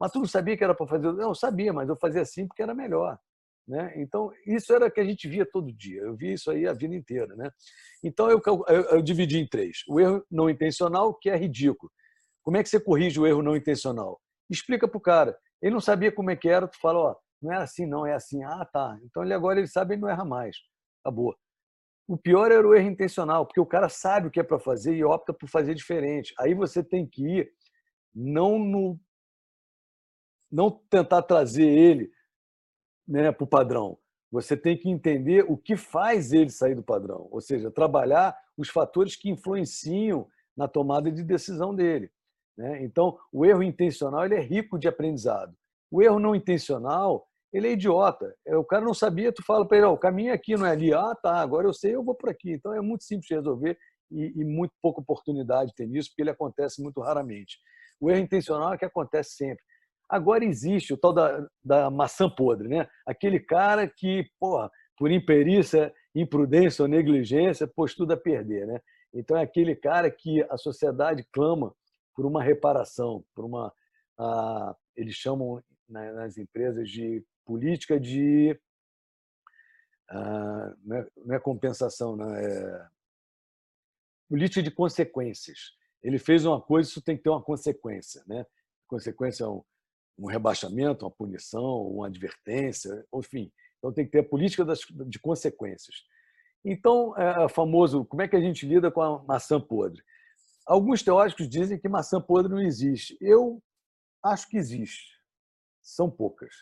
[0.00, 1.12] Mas tu não sabia que era para fazer?
[1.12, 3.18] Não, eu sabia, mas eu fazia assim porque era melhor.
[3.66, 3.92] Né?
[3.96, 6.00] Então, isso era que a gente via todo dia.
[6.00, 7.36] Eu via isso aí a vida inteira.
[7.36, 7.50] Né?
[8.02, 9.82] Então, eu, eu, eu dividi em três.
[9.88, 11.92] O erro não intencional, que é ridículo.
[12.42, 14.18] Como é que você corrige o erro não intencional?
[14.48, 15.38] Explica para o cara.
[15.60, 18.14] Ele não sabia como é que era, tu fala, ó, não é assim, não, é
[18.14, 18.42] assim.
[18.42, 18.98] Ah, tá.
[19.04, 20.56] Então ele agora ele sabe, ele não erra mais.
[21.04, 21.36] Acabou.
[22.08, 24.94] O pior era o erro intencional, porque o cara sabe o que é para fazer
[24.94, 26.32] e opta por fazer diferente.
[26.38, 27.50] Aí você tem que ir
[28.14, 28.98] não no
[30.50, 32.10] não tentar trazer ele
[33.06, 33.98] né, para o padrão.
[34.30, 38.68] Você tem que entender o que faz ele sair do padrão, ou seja, trabalhar os
[38.68, 42.10] fatores que influenciam na tomada de decisão dele.
[42.56, 42.82] Né?
[42.82, 45.56] Então, o erro intencional ele é rico de aprendizado.
[45.90, 48.34] O erro não intencional ele é idiota.
[48.46, 50.66] É, o cara não sabia, tu fala para ele, oh, o caminho é aqui, não
[50.66, 50.92] é ali.
[50.92, 52.52] Ah, tá, agora eu sei, eu vou por aqui.
[52.52, 53.78] Então é muito simples de resolver
[54.10, 57.58] e, e muito pouca oportunidade tem nisso, porque ele acontece muito raramente.
[58.00, 59.62] O erro intencional é que acontece sempre.
[60.08, 62.88] Agora existe o tal da, da maçã podre, né?
[63.06, 68.80] Aquele cara que, porra, por imperícia, imprudência ou negligência, pôs tudo a perder, né?
[69.12, 71.74] Então é aquele cara que a sociedade clama
[72.14, 73.72] por uma reparação, por uma,
[74.96, 78.58] eles chamam nas empresas de política de
[80.84, 82.88] não, é, não, é, compensação, não é
[84.28, 85.76] política de consequências.
[86.02, 88.44] Ele fez uma coisa, isso tem que ter uma consequência, né?
[88.86, 89.62] Consequência é um,
[90.18, 93.52] um rebaixamento, uma punição, uma advertência, enfim.
[93.78, 95.96] Então tem que ter a política das, de consequências.
[96.64, 100.02] Então, é, é famoso, como é que a gente lida com a maçã podre?
[100.66, 103.16] Alguns teóricos dizem que maçã podre não existe.
[103.20, 103.62] Eu
[104.22, 105.18] acho que existe.
[105.80, 106.52] São poucas,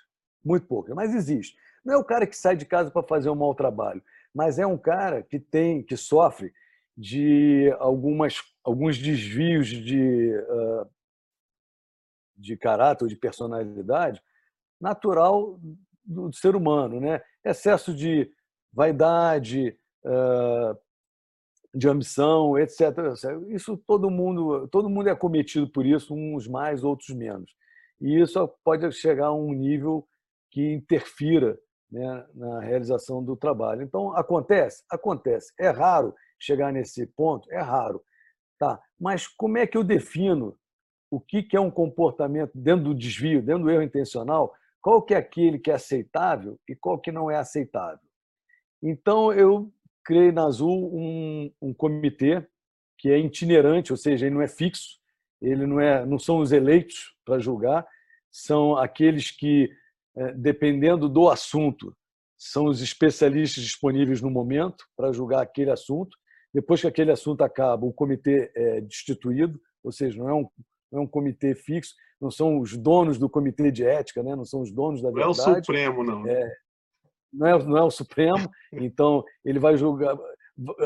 [0.45, 1.57] muito poucas, mas existe.
[1.85, 4.03] Não é o cara que sai de casa para fazer um mau trabalho,
[4.35, 6.53] mas é um cara que tem, que sofre
[6.97, 10.89] de algumas, alguns desvios de, uh,
[12.37, 14.23] de caráter ou de personalidade
[14.81, 15.59] natural
[16.05, 17.21] do ser humano, né?
[17.45, 18.31] Excesso de
[18.73, 20.79] vaidade, uh,
[21.75, 22.81] de ambição, etc.
[23.49, 27.53] Isso todo mundo, todo mundo é cometido por isso, uns mais, outros menos.
[28.01, 30.07] E isso pode chegar a um nível
[30.51, 31.59] que interfira
[31.91, 33.83] né, na realização do trabalho.
[33.83, 34.83] Então, acontece?
[34.91, 35.53] Acontece.
[35.59, 37.51] É raro chegar nesse ponto?
[37.53, 38.03] É raro.
[38.59, 38.81] Tá.
[38.99, 40.57] Mas como é que eu defino
[41.17, 44.55] o que é um comportamento dentro do desvio, dentro do erro intencional?
[44.83, 48.07] Qual que é aquele que é aceitável e qual que não é aceitável?
[48.83, 49.73] Então, eu
[50.05, 52.47] criei na Azul um, um comitê
[52.99, 54.99] que é itinerante, ou seja, ele não é fixo,
[55.41, 57.87] ele não é, não são os eleitos para julgar,
[58.31, 59.71] são aqueles que,
[60.17, 61.97] é, dependendo do assunto,
[62.37, 66.15] são os especialistas disponíveis no momento para julgar aquele assunto.
[66.53, 70.49] Depois que aquele assunto acaba, o comitê é destituído, ou seja, não é um,
[70.91, 74.35] não é um comitê fixo, não são os donos do comitê de ética, né?
[74.35, 75.39] não são os donos da verdade.
[75.39, 76.27] Não é o Supremo, não.
[76.27, 76.57] É,
[77.33, 80.17] não é, não é o Supremo, então ele vai julgar,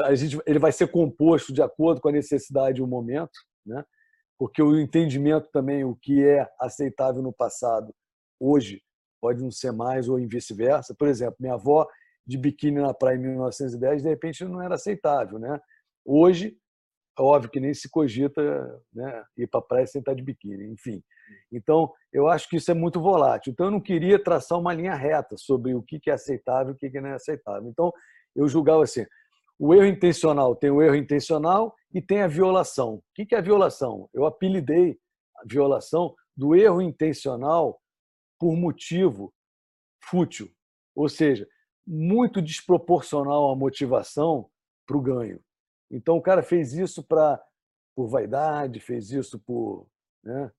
[0.04, 3.84] a gente, ele vai ser composto de acordo com a necessidade e o momento, né?
[4.38, 7.94] porque o entendimento também, o que é aceitável no passado,
[8.40, 8.82] hoje,
[9.20, 10.94] pode não ser mais ou vice-versa.
[10.98, 11.86] Por exemplo, minha avó
[12.26, 15.38] de biquíni na praia em 1910, de repente não era aceitável.
[15.38, 15.60] Né?
[16.04, 16.56] Hoje,
[17.18, 18.42] óbvio que nem se cogita
[18.92, 21.02] né, ir para a praia sem estar de biquíni, enfim.
[21.52, 23.52] Então, eu acho que isso é muito volátil.
[23.52, 26.90] Então, eu não queria traçar uma linha reta sobre o que é aceitável e o
[26.90, 27.68] que não é aceitável.
[27.68, 27.92] Então,
[28.34, 29.04] eu julgava assim:
[29.58, 32.94] o erro intencional tem o erro intencional e tem a violação.
[32.94, 34.08] O que é a violação?
[34.12, 34.98] Eu apelidei
[35.36, 37.80] a violação do erro intencional
[38.38, 39.32] por motivo
[40.02, 40.48] fútil,
[40.94, 41.46] ou seja,
[41.86, 44.48] muito desproporcional à motivação
[44.86, 45.40] para o ganho.
[45.90, 47.42] Então, o cara fez isso para
[47.94, 49.86] por vaidade, fez isso por,
[50.22, 50.50] né,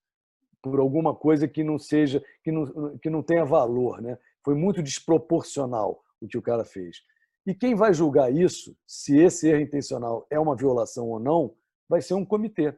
[0.61, 4.17] por alguma coisa que não seja que não, que não tenha valor, né?
[4.43, 7.03] Foi muito desproporcional o que o cara fez.
[7.45, 11.55] E quem vai julgar isso, se esse erro intencional é uma violação ou não,
[11.89, 12.77] vai ser um comitê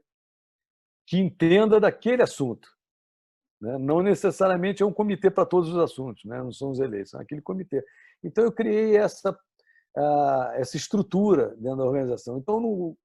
[1.05, 2.69] que entenda daquele assunto.
[3.59, 3.77] Né?
[3.77, 6.37] Não necessariamente é um comitê para todos os assuntos, né?
[6.37, 7.83] não são os eleitos, é aquele comitê.
[8.23, 9.37] Então eu criei essa
[10.55, 12.37] essa estrutura dentro da organização.
[12.37, 12.97] Então, no,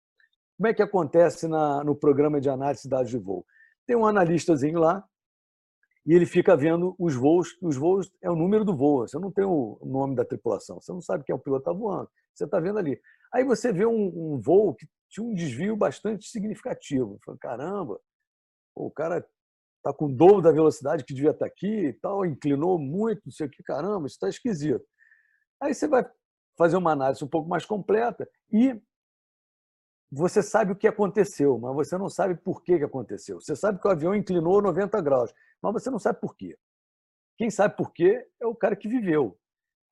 [0.57, 3.45] como é que acontece na, no programa de análise de dados de voo?
[3.87, 5.05] Tem um analistazinho lá
[6.07, 7.57] e ele fica vendo os voos.
[7.63, 9.07] Os voos é o número do voo.
[9.07, 10.81] Você não tem o nome da tripulação.
[10.81, 12.11] Você não sabe quem é o piloto está voando.
[12.35, 13.01] Você está vendo ali.
[13.33, 17.19] Aí você vê um, um, voo que tinha um desvio bastante significativo.
[17.25, 18.01] Fala, caramba,
[18.75, 19.25] o cara
[19.77, 23.23] está com o dobro da velocidade que devia estar tá aqui e tal, inclinou muito,
[23.25, 24.85] não sei o que, caramba, isso está esquisito.
[25.61, 26.05] Aí você vai
[26.59, 28.79] fazer uma análise um pouco mais completa e
[30.11, 33.41] você sabe o que aconteceu, mas você não sabe por que aconteceu.
[33.41, 35.33] Você sabe que o avião inclinou 90 graus,
[35.63, 36.59] mas você não sabe por quê.
[37.37, 39.39] Quem sabe por quê é o cara que viveu.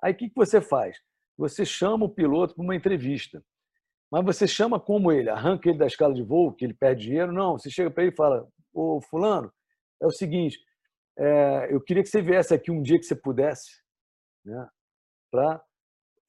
[0.03, 0.99] Aí o que você faz?
[1.37, 3.45] Você chama o piloto para uma entrevista.
[4.11, 5.29] Mas você chama como ele?
[5.29, 7.33] Arranca ele da escala de voo, que ele perde dinheiro?
[7.33, 9.53] Não, você chega para ele e fala: Ô Fulano,
[10.01, 10.59] é o seguinte,
[11.19, 13.83] é, eu queria que você viesse aqui um dia que você pudesse,
[14.45, 14.69] né,
[15.31, 15.63] para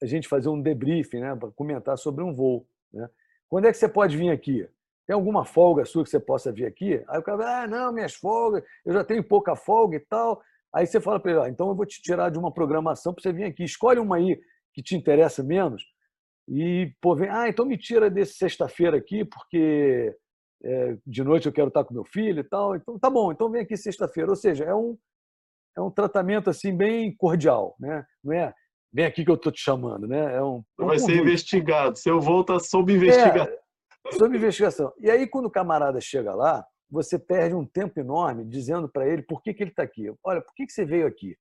[0.02, 2.66] a gente fazer um debriefing, né, para comentar sobre um voo.
[2.92, 3.08] Né?
[3.48, 4.68] Quando é que você pode vir aqui?
[5.06, 7.02] Tem alguma folga sua que você possa vir aqui?
[7.08, 10.42] Aí o cara vai, ah, não, minhas folgas, eu já tenho pouca folga e tal.
[10.72, 13.22] Aí você fala para ele, ah, então eu vou te tirar de uma programação para
[13.22, 13.64] você vir aqui.
[13.64, 14.38] Escolhe uma aí
[14.74, 15.82] que te interessa menos
[16.48, 20.16] e, pô, vem, ah, então me tira desse sexta-feira aqui, porque
[20.64, 22.74] é, de noite eu quero estar com meu filho e tal.
[22.74, 24.30] Então, tá bom, então vem aqui sexta-feira.
[24.30, 24.96] Ou seja, é um,
[25.76, 28.06] é um tratamento assim bem cordial, né?
[28.24, 28.54] Não é
[28.92, 30.36] vem aqui que eu estou te chamando, né?
[30.36, 31.96] É um, é um Vai ser investigado.
[31.98, 33.54] Seu voo está sob investigação.
[34.06, 34.92] É, sob investigação.
[34.98, 39.22] E aí, quando o camarada chega lá, você perde um tempo enorme dizendo para ele
[39.22, 40.10] por que, que ele está aqui.
[40.24, 41.36] Olha, por que, que você veio aqui?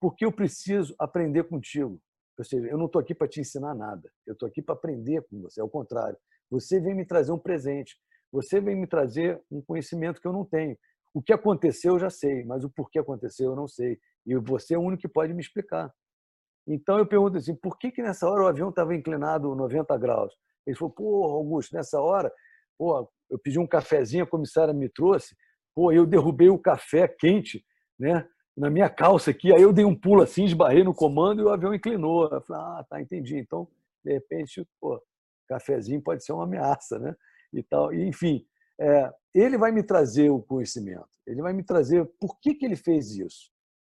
[0.00, 2.00] Porque eu preciso aprender contigo.
[2.38, 4.10] Ou seja, eu não estou aqui para te ensinar nada.
[4.26, 5.60] Eu estou aqui para aprender com você.
[5.60, 6.16] Ao contrário,
[6.50, 7.96] você vem me trazer um presente.
[8.32, 10.78] Você vem me trazer um conhecimento que eu não tenho.
[11.12, 13.98] O que aconteceu eu já sei, mas o porquê aconteceu eu não sei.
[14.24, 15.92] E você é o único que pode me explicar.
[16.68, 20.32] Então eu pergunto assim, por que, que nessa hora o avião estava inclinado 90 graus?
[20.66, 22.30] Ele falou, pô, Augusto, nessa hora,
[22.76, 25.34] pô, eu pedi um cafezinho, a comissária me trouxe,
[25.74, 27.64] pô, eu derrubei o café quente,
[27.98, 28.28] né?
[28.56, 31.48] Na minha calça aqui, aí eu dei um pulo assim, esbarrei no comando e o
[31.48, 32.28] avião inclinou.
[32.28, 33.38] Eu falei, ah, tá, entendi.
[33.38, 33.68] Então,
[34.04, 35.00] de repente, pô,
[35.48, 37.16] cafezinho pode ser uma ameaça, né?
[37.52, 37.94] E tal.
[37.94, 38.44] E, enfim,
[38.78, 41.08] é, ele vai me trazer o conhecimento.
[41.26, 43.50] Ele vai me trazer por que, que ele fez isso.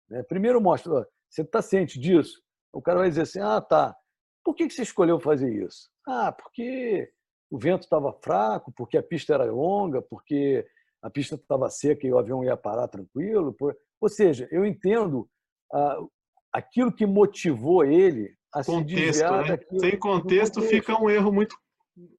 [0.09, 0.23] Né?
[0.23, 2.41] Primeiro mostra, você está ciente disso?
[2.76, 3.95] O cara vai dizer assim, ah, tá.
[4.43, 5.89] Por que, que você escolheu fazer isso?
[6.05, 7.09] Ah, porque
[7.49, 10.67] o vento estava fraco, porque a pista era longa, porque
[11.01, 13.53] a pista estava seca e o avião ia parar tranquilo.
[13.53, 13.76] Por...
[14.01, 15.28] Ou seja, eu entendo
[15.73, 15.97] ah,
[16.51, 19.47] aquilo que motivou ele a contexto, se desviar né?
[19.49, 19.80] daquilo.
[19.80, 21.55] Sem contexto, contexto, fica um erro muito,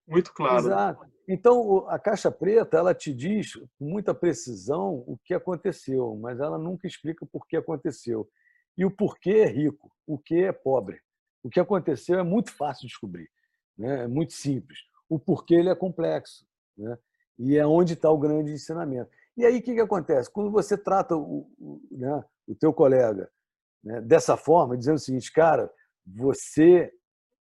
[0.08, 0.58] muito claro.
[0.66, 1.06] Exato.
[1.28, 6.56] Então, a caixa preta ela te diz com muita precisão o que aconteceu, mas ela
[6.56, 8.26] nunca explica por que aconteceu.
[8.76, 11.00] E o porquê é rico, o que é pobre.
[11.42, 13.30] O que aconteceu é muito fácil de descobrir,
[13.78, 14.04] né?
[14.04, 14.78] é muito simples.
[15.08, 16.46] O porquê ele é complexo.
[16.76, 16.98] Né?
[17.38, 19.10] E é onde está o grande ensinamento.
[19.36, 20.30] E aí o que, que acontece?
[20.30, 23.30] Quando você trata o, o, né, o teu colega
[23.84, 25.70] né, dessa forma, dizendo o seguinte, cara,
[26.06, 26.92] você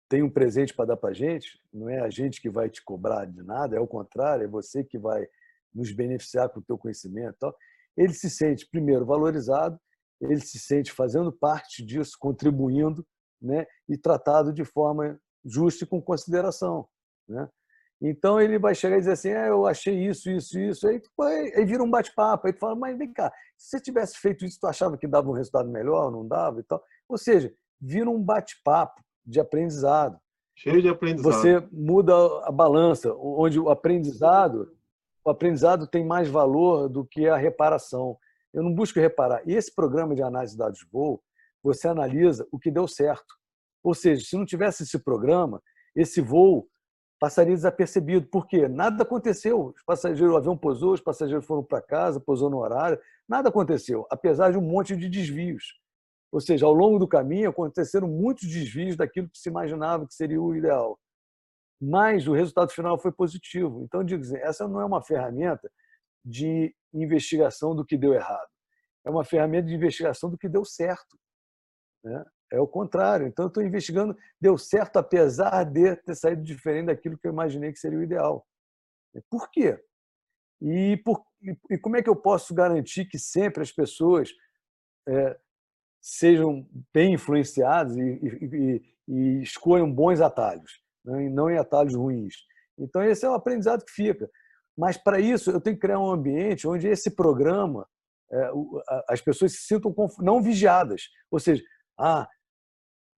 [0.09, 2.83] tem um presente para dar para a gente, não é a gente que vai te
[2.83, 5.25] cobrar de nada, é o contrário, é você que vai
[5.73, 7.53] nos beneficiar com o teu conhecimento.
[7.95, 9.79] Ele se sente, primeiro, valorizado,
[10.23, 13.05] ele se sente fazendo parte disso, contribuindo,
[13.41, 16.87] né, e tratado de forma justa e com consideração.
[17.27, 17.47] Né?
[18.01, 20.87] Então ele vai chegar e dizer assim: é, eu achei isso, isso, isso.
[20.87, 21.01] Aí,
[21.55, 22.47] aí vira um bate-papo.
[22.47, 25.29] Aí tu fala: mas vem cá, se você tivesse feito isso, tu achava que dava
[25.29, 26.83] um resultado melhor, não dava e tal?
[27.07, 30.19] Ou seja, vira um bate-papo de aprendizado.
[30.55, 31.33] Cheio de aprendizado.
[31.33, 32.13] Você muda
[32.43, 34.71] a balança, onde o aprendizado,
[35.25, 38.17] o aprendizado tem mais valor do que a reparação.
[38.53, 39.41] Eu não busco reparar.
[39.47, 41.21] E esse programa de análise de dados de voo,
[41.61, 43.35] você analisa o que deu certo.
[43.83, 45.61] Ou seja, se não tivesse esse programa,
[45.95, 46.67] esse voo
[47.19, 48.27] passaria desapercebido.
[48.27, 48.67] Por quê?
[48.67, 49.67] Nada aconteceu.
[49.75, 52.99] Os passageiros, o avião pousou, os passageiros foram para casa, pousou no horário.
[53.27, 55.79] Nada aconteceu, apesar de um monte de desvios.
[56.31, 60.41] Ou seja, ao longo do caminho aconteceram muitos desvios daquilo que se imaginava que seria
[60.41, 60.99] o ideal.
[61.81, 63.83] Mas o resultado final foi positivo.
[63.83, 65.71] Então, digo assim, essa não é uma ferramenta
[66.23, 68.47] de investigação do que deu errado.
[69.05, 71.17] É uma ferramenta de investigação do que deu certo.
[72.03, 72.23] Né?
[72.51, 73.27] É o contrário.
[73.27, 77.71] Então, eu estou investigando, deu certo apesar de ter saído diferente daquilo que eu imaginei
[77.71, 78.45] que seria o ideal.
[79.29, 79.79] Por quê?
[80.61, 81.25] E, por,
[81.69, 84.29] e como é que eu posso garantir que sempre as pessoas
[85.07, 85.37] é,
[86.01, 91.25] sejam bem influenciadas e, e, e, escolham bons atalhos, né?
[91.25, 92.35] e não em atalhos ruins?
[92.77, 94.29] Então, esse é o aprendizado que fica.
[94.77, 97.87] Mas, para isso, eu tenho que criar um ambiente onde esse programa,
[98.31, 98.51] é,
[99.07, 101.09] as pessoas se sintam não vigiadas.
[101.29, 101.63] Ou seja,
[101.97, 102.27] ah,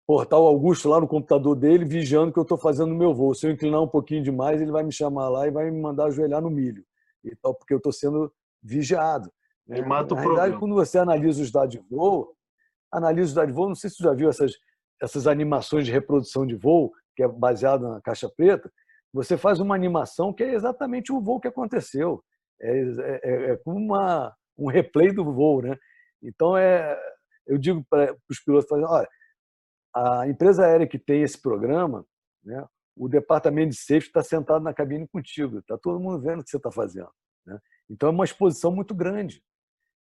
[0.05, 3.13] pô, tá o Augusto lá no computador dele vigiando que eu estou fazendo o meu
[3.13, 3.33] voo.
[3.33, 6.05] Se eu inclinar um pouquinho demais, ele vai me chamar lá e vai me mandar
[6.05, 6.85] ajoelhar no milho.
[7.23, 8.31] E tal, porque eu estou sendo
[8.61, 9.31] vigiado.
[9.67, 9.81] Né?
[9.81, 12.35] Na realidade, quando você analisa os dados de voo,
[12.91, 14.53] analisa os dados de voo, não sei se você já viu essas,
[15.01, 18.71] essas animações de reprodução de voo, que é baseada na caixa preta,
[19.15, 22.21] você faz uma animação que é exatamente o voo que aconteceu.
[22.59, 25.77] É, é, é, é como uma, um replay do voo, né?
[26.21, 26.99] Então, é,
[27.47, 29.07] eu digo para os pilotos, olha,
[29.95, 32.05] a empresa aérea que tem esse programa,
[32.43, 36.43] né, o departamento de safety está sentado na cabine contigo, está todo mundo vendo o
[36.43, 37.09] que você está fazendo.
[37.45, 37.57] Né?
[37.89, 39.41] Então, é uma exposição muito grande.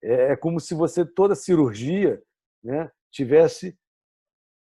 [0.04, 2.24] É, é como se você, toda cirurgia,
[2.64, 3.78] né, tivesse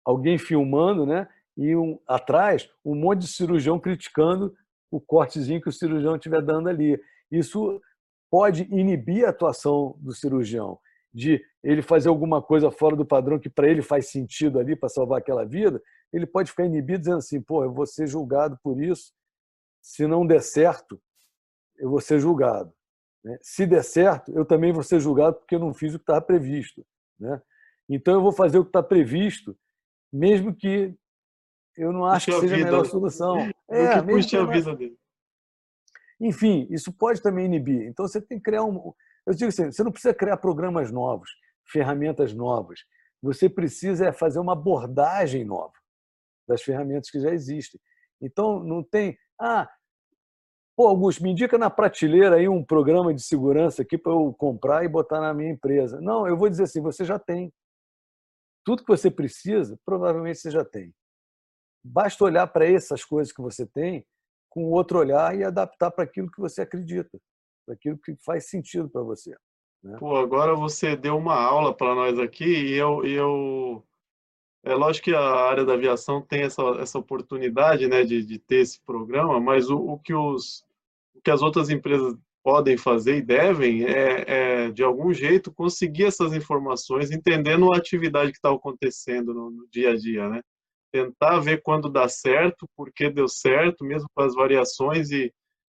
[0.03, 1.25] alguém filmando né,
[1.57, 4.53] e um, atrás um monte de cirurgião criticando
[4.91, 6.99] o cortezinho que o cirurgião estiver dando ali.
[7.31, 7.81] Isso
[8.29, 10.79] pode inibir a atuação do cirurgião,
[11.13, 14.89] de ele fazer alguma coisa fora do padrão que para ele faz sentido ali para
[14.89, 18.81] salvar aquela vida, ele pode ficar inibido dizendo assim, pô, eu vou ser julgado por
[18.81, 19.13] isso,
[19.81, 21.01] se não der certo,
[21.77, 22.73] eu vou ser julgado.
[23.23, 23.37] Né?
[23.41, 26.21] Se der certo, eu também vou ser julgado porque eu não fiz o que estava
[26.21, 26.85] previsto.
[27.19, 27.41] Né?
[27.89, 29.57] Então eu vou fazer o que está previsto,
[30.11, 30.95] mesmo que
[31.77, 33.37] eu não acho que seja a, melhor solução.
[33.67, 34.95] É, que puxe a vida dele.
[36.19, 37.87] Enfim, isso pode também inibir.
[37.87, 38.93] Então você tem que criar um.
[39.25, 41.31] Eu digo assim, você não precisa criar programas novos,
[41.65, 42.81] ferramentas novas.
[43.23, 45.73] Você precisa é fazer uma abordagem nova
[46.47, 47.81] das ferramentas que já existem.
[48.21, 49.67] Então não tem, ah,
[50.75, 54.83] Pô, Augusto, me indica na prateleira aí um programa de segurança aqui para eu comprar
[54.83, 56.01] e botar na minha empresa.
[56.01, 57.51] Não, eu vou dizer assim, você já tem.
[58.65, 60.93] Tudo que você precisa, provavelmente você já tem.
[61.87, 64.05] Basta olhar para essas coisas que você tem
[64.49, 67.19] com outro olhar e adaptar para aquilo que você acredita,
[67.65, 69.35] para aquilo que faz sentido para você.
[69.83, 69.97] Né?
[69.99, 73.83] Pô, agora você deu uma aula para nós aqui e eu, eu
[74.63, 78.61] é lógico que a área da aviação tem essa, essa oportunidade né, de, de ter
[78.61, 80.65] esse programa, mas o, o, que os,
[81.13, 86.05] o que as outras empresas podem fazer e devem é, é de algum jeito, conseguir
[86.05, 90.29] essas informações, entendendo a atividade que está acontecendo no, no, dia a dia.
[90.29, 90.41] Né?
[90.95, 95.29] Tentar ver quando dá certo, por que deu certo, mesmo com as variações e,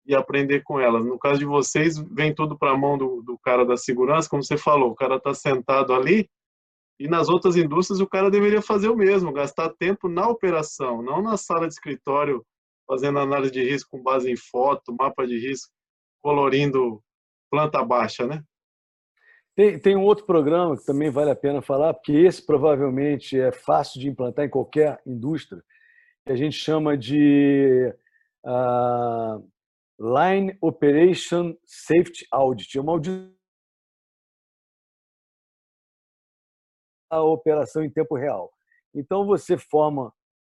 [0.05, 1.03] e aprender com elas.
[1.03, 4.43] No caso de vocês, vem tudo para a mão do, do cara da segurança, como
[4.43, 6.29] você falou, o cara está sentado ali,
[6.99, 11.19] e nas outras indústrias o cara deveria fazer o mesmo, gastar tempo na operação, não
[11.19, 12.45] na sala de escritório
[12.87, 15.73] fazendo análise de risco com base em foto, mapa de risco,
[16.21, 17.01] colorindo
[17.49, 18.43] planta baixa, né?
[19.57, 23.51] Tem, tem um outro programa que também vale a pena falar, porque esse provavelmente é
[23.51, 25.63] fácil de implantar em qualquer indústria,
[26.23, 27.91] que a gente chama de
[28.45, 29.43] uh,
[29.99, 32.77] Line Operation Safety Audit.
[32.77, 33.35] É uma auditoria
[37.09, 38.51] a operação em tempo real.
[38.93, 40.13] Então, você forma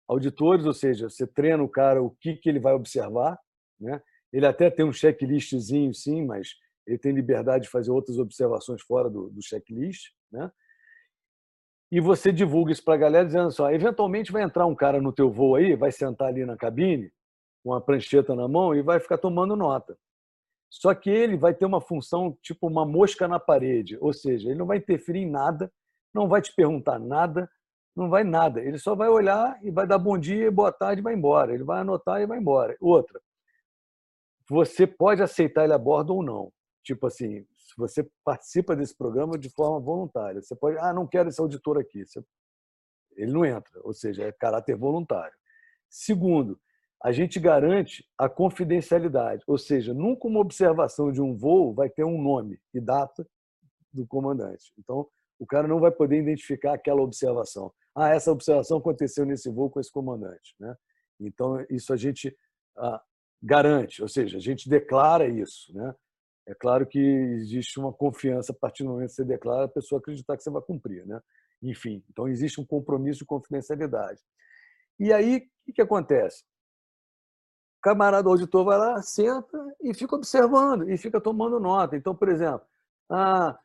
[0.06, 3.38] auditores, ou seja, você treina o cara o que, que ele vai observar.
[3.80, 4.02] Né?
[4.30, 6.50] Ele até tem um checklistzinho, sim, mas
[6.90, 10.10] ele tem liberdade de fazer outras observações fora do, do checklist.
[10.30, 10.50] Né?
[11.90, 15.12] E você divulga isso para a galera dizendo só, eventualmente vai entrar um cara no
[15.12, 17.12] teu voo aí, vai sentar ali na cabine,
[17.62, 19.96] com a prancheta na mão e vai ficar tomando nota.
[20.68, 24.58] Só que ele vai ter uma função tipo uma mosca na parede, ou seja, ele
[24.58, 25.72] não vai interferir em nada,
[26.14, 27.50] não vai te perguntar nada,
[27.94, 28.60] não vai nada.
[28.60, 31.52] Ele só vai olhar e vai dar bom dia, boa tarde e vai embora.
[31.52, 32.76] Ele vai anotar e vai embora.
[32.80, 33.20] Outra,
[34.48, 36.52] você pode aceitar ele a bordo ou não.
[36.82, 41.28] Tipo assim, se você participa desse programa de forma voluntária, você pode, ah, não quero
[41.28, 42.04] esse auditor aqui.
[42.04, 42.22] Você...
[43.16, 45.36] Ele não entra, ou seja, é caráter voluntário.
[45.88, 46.58] Segundo,
[47.02, 52.04] a gente garante a confidencialidade, ou seja, nunca uma observação de um voo vai ter
[52.04, 53.26] um nome e data
[53.92, 54.72] do comandante.
[54.78, 55.08] Então,
[55.38, 57.72] o cara não vai poder identificar aquela observação.
[57.94, 60.54] Ah, essa observação aconteceu nesse voo com esse comandante.
[60.60, 60.74] Né?
[61.18, 62.36] Então, isso a gente
[62.76, 63.02] ah,
[63.42, 65.74] garante, ou seja, a gente declara isso.
[65.74, 65.94] Né?
[66.50, 70.00] É claro que existe uma confiança a partir do momento que você declara, a pessoa
[70.00, 71.06] acreditar que você vai cumprir.
[71.06, 71.20] Né?
[71.62, 74.20] Enfim, então existe um compromisso de confidencialidade.
[74.98, 76.42] E aí, o que, acontece?
[77.78, 81.96] O camarada auditor vai lá, senta e fica observando, e fica tomando nota.
[81.96, 82.66] Então, por exemplo,
[83.08, 83.56] ah,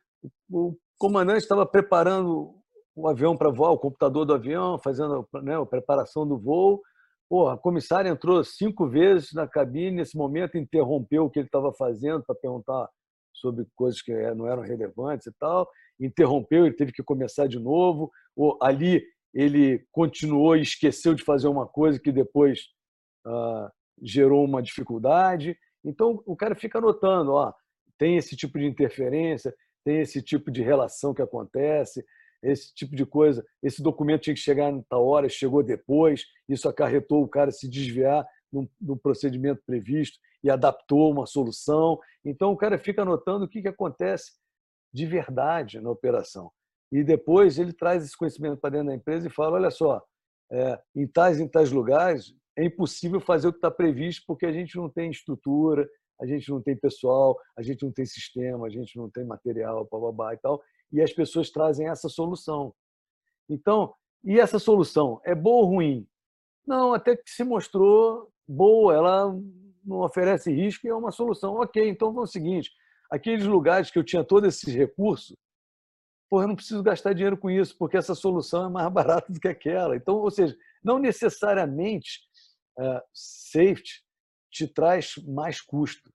[0.48, 2.54] o comandante estava preparando
[2.94, 6.80] o avião para voar, o computador do avião, fazendo né, a preparação do voo.
[7.28, 11.72] Porra, a comissária entrou cinco vezes na cabine, nesse momento interrompeu o que ele estava
[11.72, 12.88] fazendo para perguntar
[13.32, 15.68] sobre coisas que eh, não eram relevantes e tal.
[16.00, 18.10] Interrompeu, ele teve que começar de novo.
[18.60, 19.04] Ali
[19.34, 22.68] ele continuou e esqueceu de fazer uma coisa que depois
[23.26, 23.70] ah,
[24.02, 25.56] gerou uma dificuldade.
[25.84, 27.52] Então o cara fica anotando, ó,
[27.98, 29.54] tem esse tipo de interferência,
[29.84, 32.04] tem esse tipo de relação que acontece,
[32.42, 33.44] esse tipo de coisa.
[33.62, 38.26] Esse documento tinha que chegar na hora, chegou depois, isso acarretou o cara se desviar
[38.80, 41.98] do procedimento previsto e adaptou uma solução.
[42.24, 44.32] Então o cara fica anotando o que, que acontece
[44.92, 46.50] de verdade na operação.
[46.90, 50.02] E depois ele traz esse conhecimento para dentro da empresa e fala: olha só,
[50.50, 54.52] é, em tais em tais lugares é impossível fazer o que está previsto porque a
[54.52, 55.86] gente não tem estrutura,
[56.20, 59.86] a gente não tem pessoal, a gente não tem sistema, a gente não tem material,
[59.90, 62.74] babá e tal, e as pessoas trazem essa solução.
[63.48, 63.94] Então,
[64.24, 66.08] e essa solução é boa ou ruim?
[66.66, 69.32] Não, até que se mostrou boa, ela
[69.84, 71.54] não oferece risco e é uma solução.
[71.54, 72.70] Ok, então vamos o seguinte:
[73.10, 75.36] aqueles lugares que eu tinha todos esses recursos,
[76.28, 79.40] pô, eu não preciso gastar dinheiro com isso, porque essa solução é mais barata do
[79.40, 79.96] que aquela.
[79.96, 82.20] Então, ou seja, não necessariamente
[82.78, 84.04] uh, safety
[84.50, 86.10] te traz mais custo,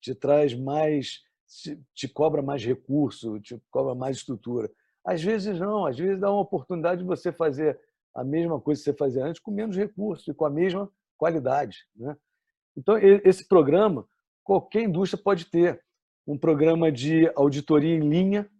[0.00, 4.70] te traz mais, te, te cobra mais recurso, te cobra mais estrutura.
[5.04, 7.78] Às vezes não, às vezes dá uma oportunidade de você fazer
[8.14, 11.86] a mesma coisa que você fazia antes com menos recursos e com a mesma qualidade.
[11.94, 12.16] Né?
[12.76, 14.06] Então, esse programa,
[14.42, 15.82] qualquer indústria pode ter
[16.26, 18.50] um programa de auditoria em linha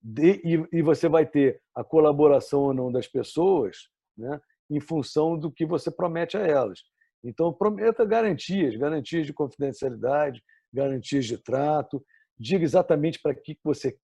[0.00, 4.40] de, e, e, você vai ter a colaboração ou não das pessoas né,
[4.70, 6.80] em função do que você promete a elas.
[7.24, 10.42] Então, prometa garantias, garantias de confidencialidade,
[10.72, 12.04] garantias de trato,
[12.38, 13.96] diga exatamente para que você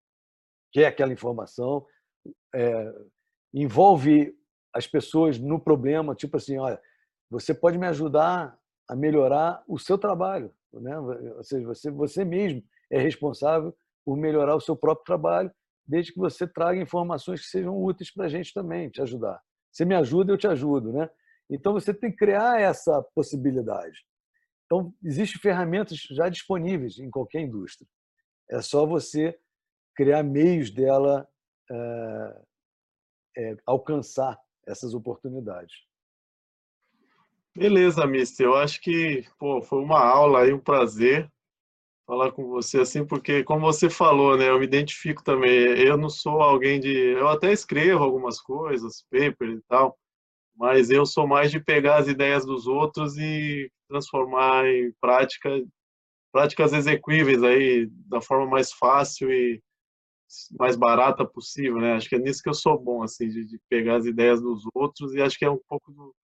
[0.73, 1.85] quer aquela informação,
[2.55, 2.93] é,
[3.53, 4.35] envolve
[4.74, 6.81] as pessoas no problema, tipo assim, olha,
[7.31, 8.59] você pode me ajudar
[8.89, 10.53] a melhorar o seu trabalho.
[10.73, 10.99] né?
[10.99, 15.51] ou seja, você, você mesmo é responsável por melhorar o seu próprio trabalho,
[15.86, 19.40] desde que você traga informações que sejam úteis para a gente também, te ajudar.
[19.70, 20.93] Você me ajuda, eu te ajudo.
[20.93, 21.09] Né?
[21.51, 24.07] Então, você tem que criar essa possibilidade.
[24.69, 27.89] Então, existem ferramentas já disponíveis em qualquer indústria.
[28.51, 29.39] É só você
[29.97, 31.27] criar meios dela
[31.70, 32.43] é,
[33.39, 35.74] é, alcançar essas oportunidades.
[37.57, 38.45] Beleza, Mister.
[38.45, 41.31] Eu acho que pô, foi uma aula e um prazer
[42.07, 45.51] falar com você assim, porque como você falou, né, eu me identifico também.
[45.78, 49.99] Eu não sou alguém de, eu até escrevo algumas coisas, paper e tal,
[50.55, 55.51] mas eu sou mais de pegar as ideias dos outros e transformar em prática,
[56.32, 59.62] práticas execuíveis aí da forma mais fácil e
[60.59, 61.94] mais barata possível, né?
[61.94, 64.62] Acho que é nisso que eu sou bom, assim, de, de pegar as ideias dos
[64.74, 66.15] outros e acho que é um pouco do,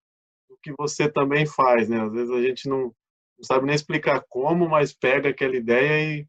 [0.48, 2.02] do, que você também faz, né?
[2.02, 2.94] Às vezes a gente não,
[3.38, 6.26] não sabe nem explicar como, mas pega aquela ideia e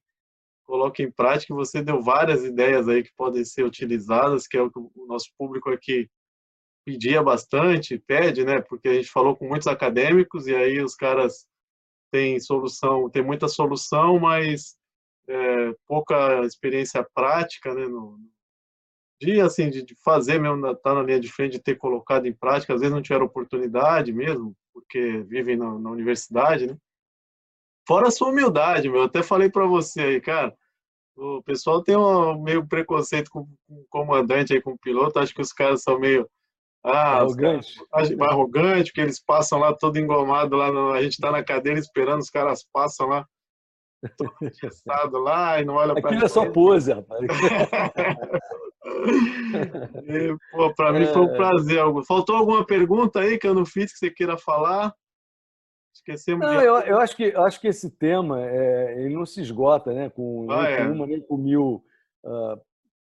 [0.64, 1.53] coloca em prática.
[1.53, 5.30] Você deu várias ideias aí que podem ser utilizadas, que é o que o nosso
[5.38, 6.10] público aqui
[6.86, 8.62] pedia bastante, pede, né?
[8.62, 11.48] Porque a gente falou com muitos acadêmicos e aí os caras
[12.12, 14.78] têm solução, tem muita solução, mas
[15.28, 17.88] é, pouca experiência prática, né?
[17.88, 18.20] No,
[19.20, 22.34] de assim de, fazer mesmo, estar tá na linha de frente, de ter colocado em
[22.34, 26.78] prática, às vezes não tiveram oportunidade mesmo, porque vivem na, na universidade, né?
[27.88, 28.99] Fora a sua humildade, meu.
[29.02, 30.56] Eu até falei para você aí, cara.
[31.16, 35.20] O pessoal tem um meio preconceito com, com o comandante aí, com o piloto.
[35.20, 36.30] Acho que os caras são meio
[36.86, 37.76] ah, arrogante.
[38.22, 42.22] arrogante, porque eles passam lá todo engomado lá, no, a gente está na cadeira esperando,
[42.22, 43.26] os caras passam lá
[44.86, 47.26] todo lá e não olha para Aquilo é só pose, rapaz.
[50.76, 51.38] para mim foi um é.
[51.38, 51.80] prazer.
[52.07, 54.94] Faltou alguma pergunta aí que eu não fiz que você queira falar?
[55.94, 56.66] Esquecemos não, de...
[56.66, 60.10] eu, eu, acho que, eu acho que esse tema é, ele não se esgota né,
[60.10, 60.86] com, ah, nem é.
[60.86, 61.84] com uma nem com mil
[62.24, 62.62] uh,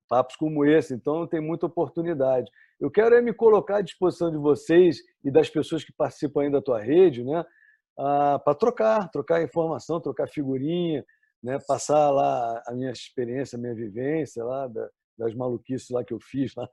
[0.08, 2.50] papos como esse, então tem muita oportunidade.
[2.80, 6.50] Eu quero é me colocar à disposição de vocês e das pessoas que participam aí
[6.50, 7.44] da tua rede, né,
[7.98, 11.04] ah, para trocar, trocar informação, trocar figurinha,
[11.42, 14.66] né, passar lá a minha experiência, a minha vivência lá
[15.18, 16.68] das maluquices lá que eu fiz lá.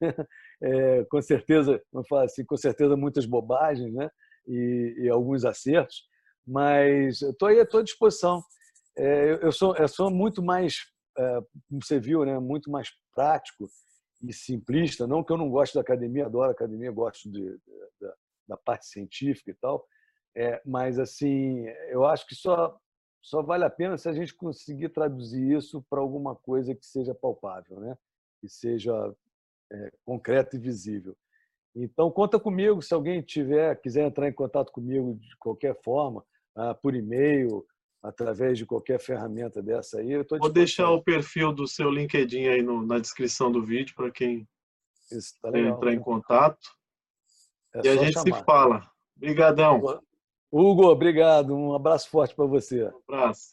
[0.62, 4.08] É, com certeza, vamos falar assim, com certeza muitas bobagens, né,
[4.48, 6.04] e, e alguns acertos,
[6.46, 8.42] mas estou aí à tua disposição.
[8.96, 10.76] É, eu, sou, eu sou muito mais,
[11.18, 13.68] é, como você viu, né, muito mais prático
[14.22, 15.06] e simplista.
[15.06, 17.58] Não que eu não goste da academia, adoro a academia, gosto de,
[18.46, 19.86] da parte científica e tal,
[20.34, 22.78] é, mas assim, eu acho que só
[23.22, 27.12] só vale a pena se a gente conseguir traduzir isso para alguma coisa que seja
[27.12, 27.98] palpável, né?
[28.40, 28.92] Que seja
[29.72, 31.16] é, concreto e visível.
[31.74, 36.24] Então conta comigo se alguém tiver quiser entrar em contato comigo de qualquer forma,
[36.54, 37.66] ah, por e-mail,
[38.02, 40.22] através de qualquer ferramenta dessa aí.
[40.38, 44.46] Vou deixar o perfil do seu LinkedIn aí no, na descrição do vídeo para quem
[45.42, 45.96] tá legal, entrar né?
[45.96, 46.68] em contato.
[47.74, 48.38] É e a gente chamar.
[48.38, 48.90] se fala.
[49.16, 50.00] Obrigadão.
[50.50, 51.54] Hugo, obrigado.
[51.54, 52.84] Um abraço forte para você.
[52.84, 53.50] Um abraço.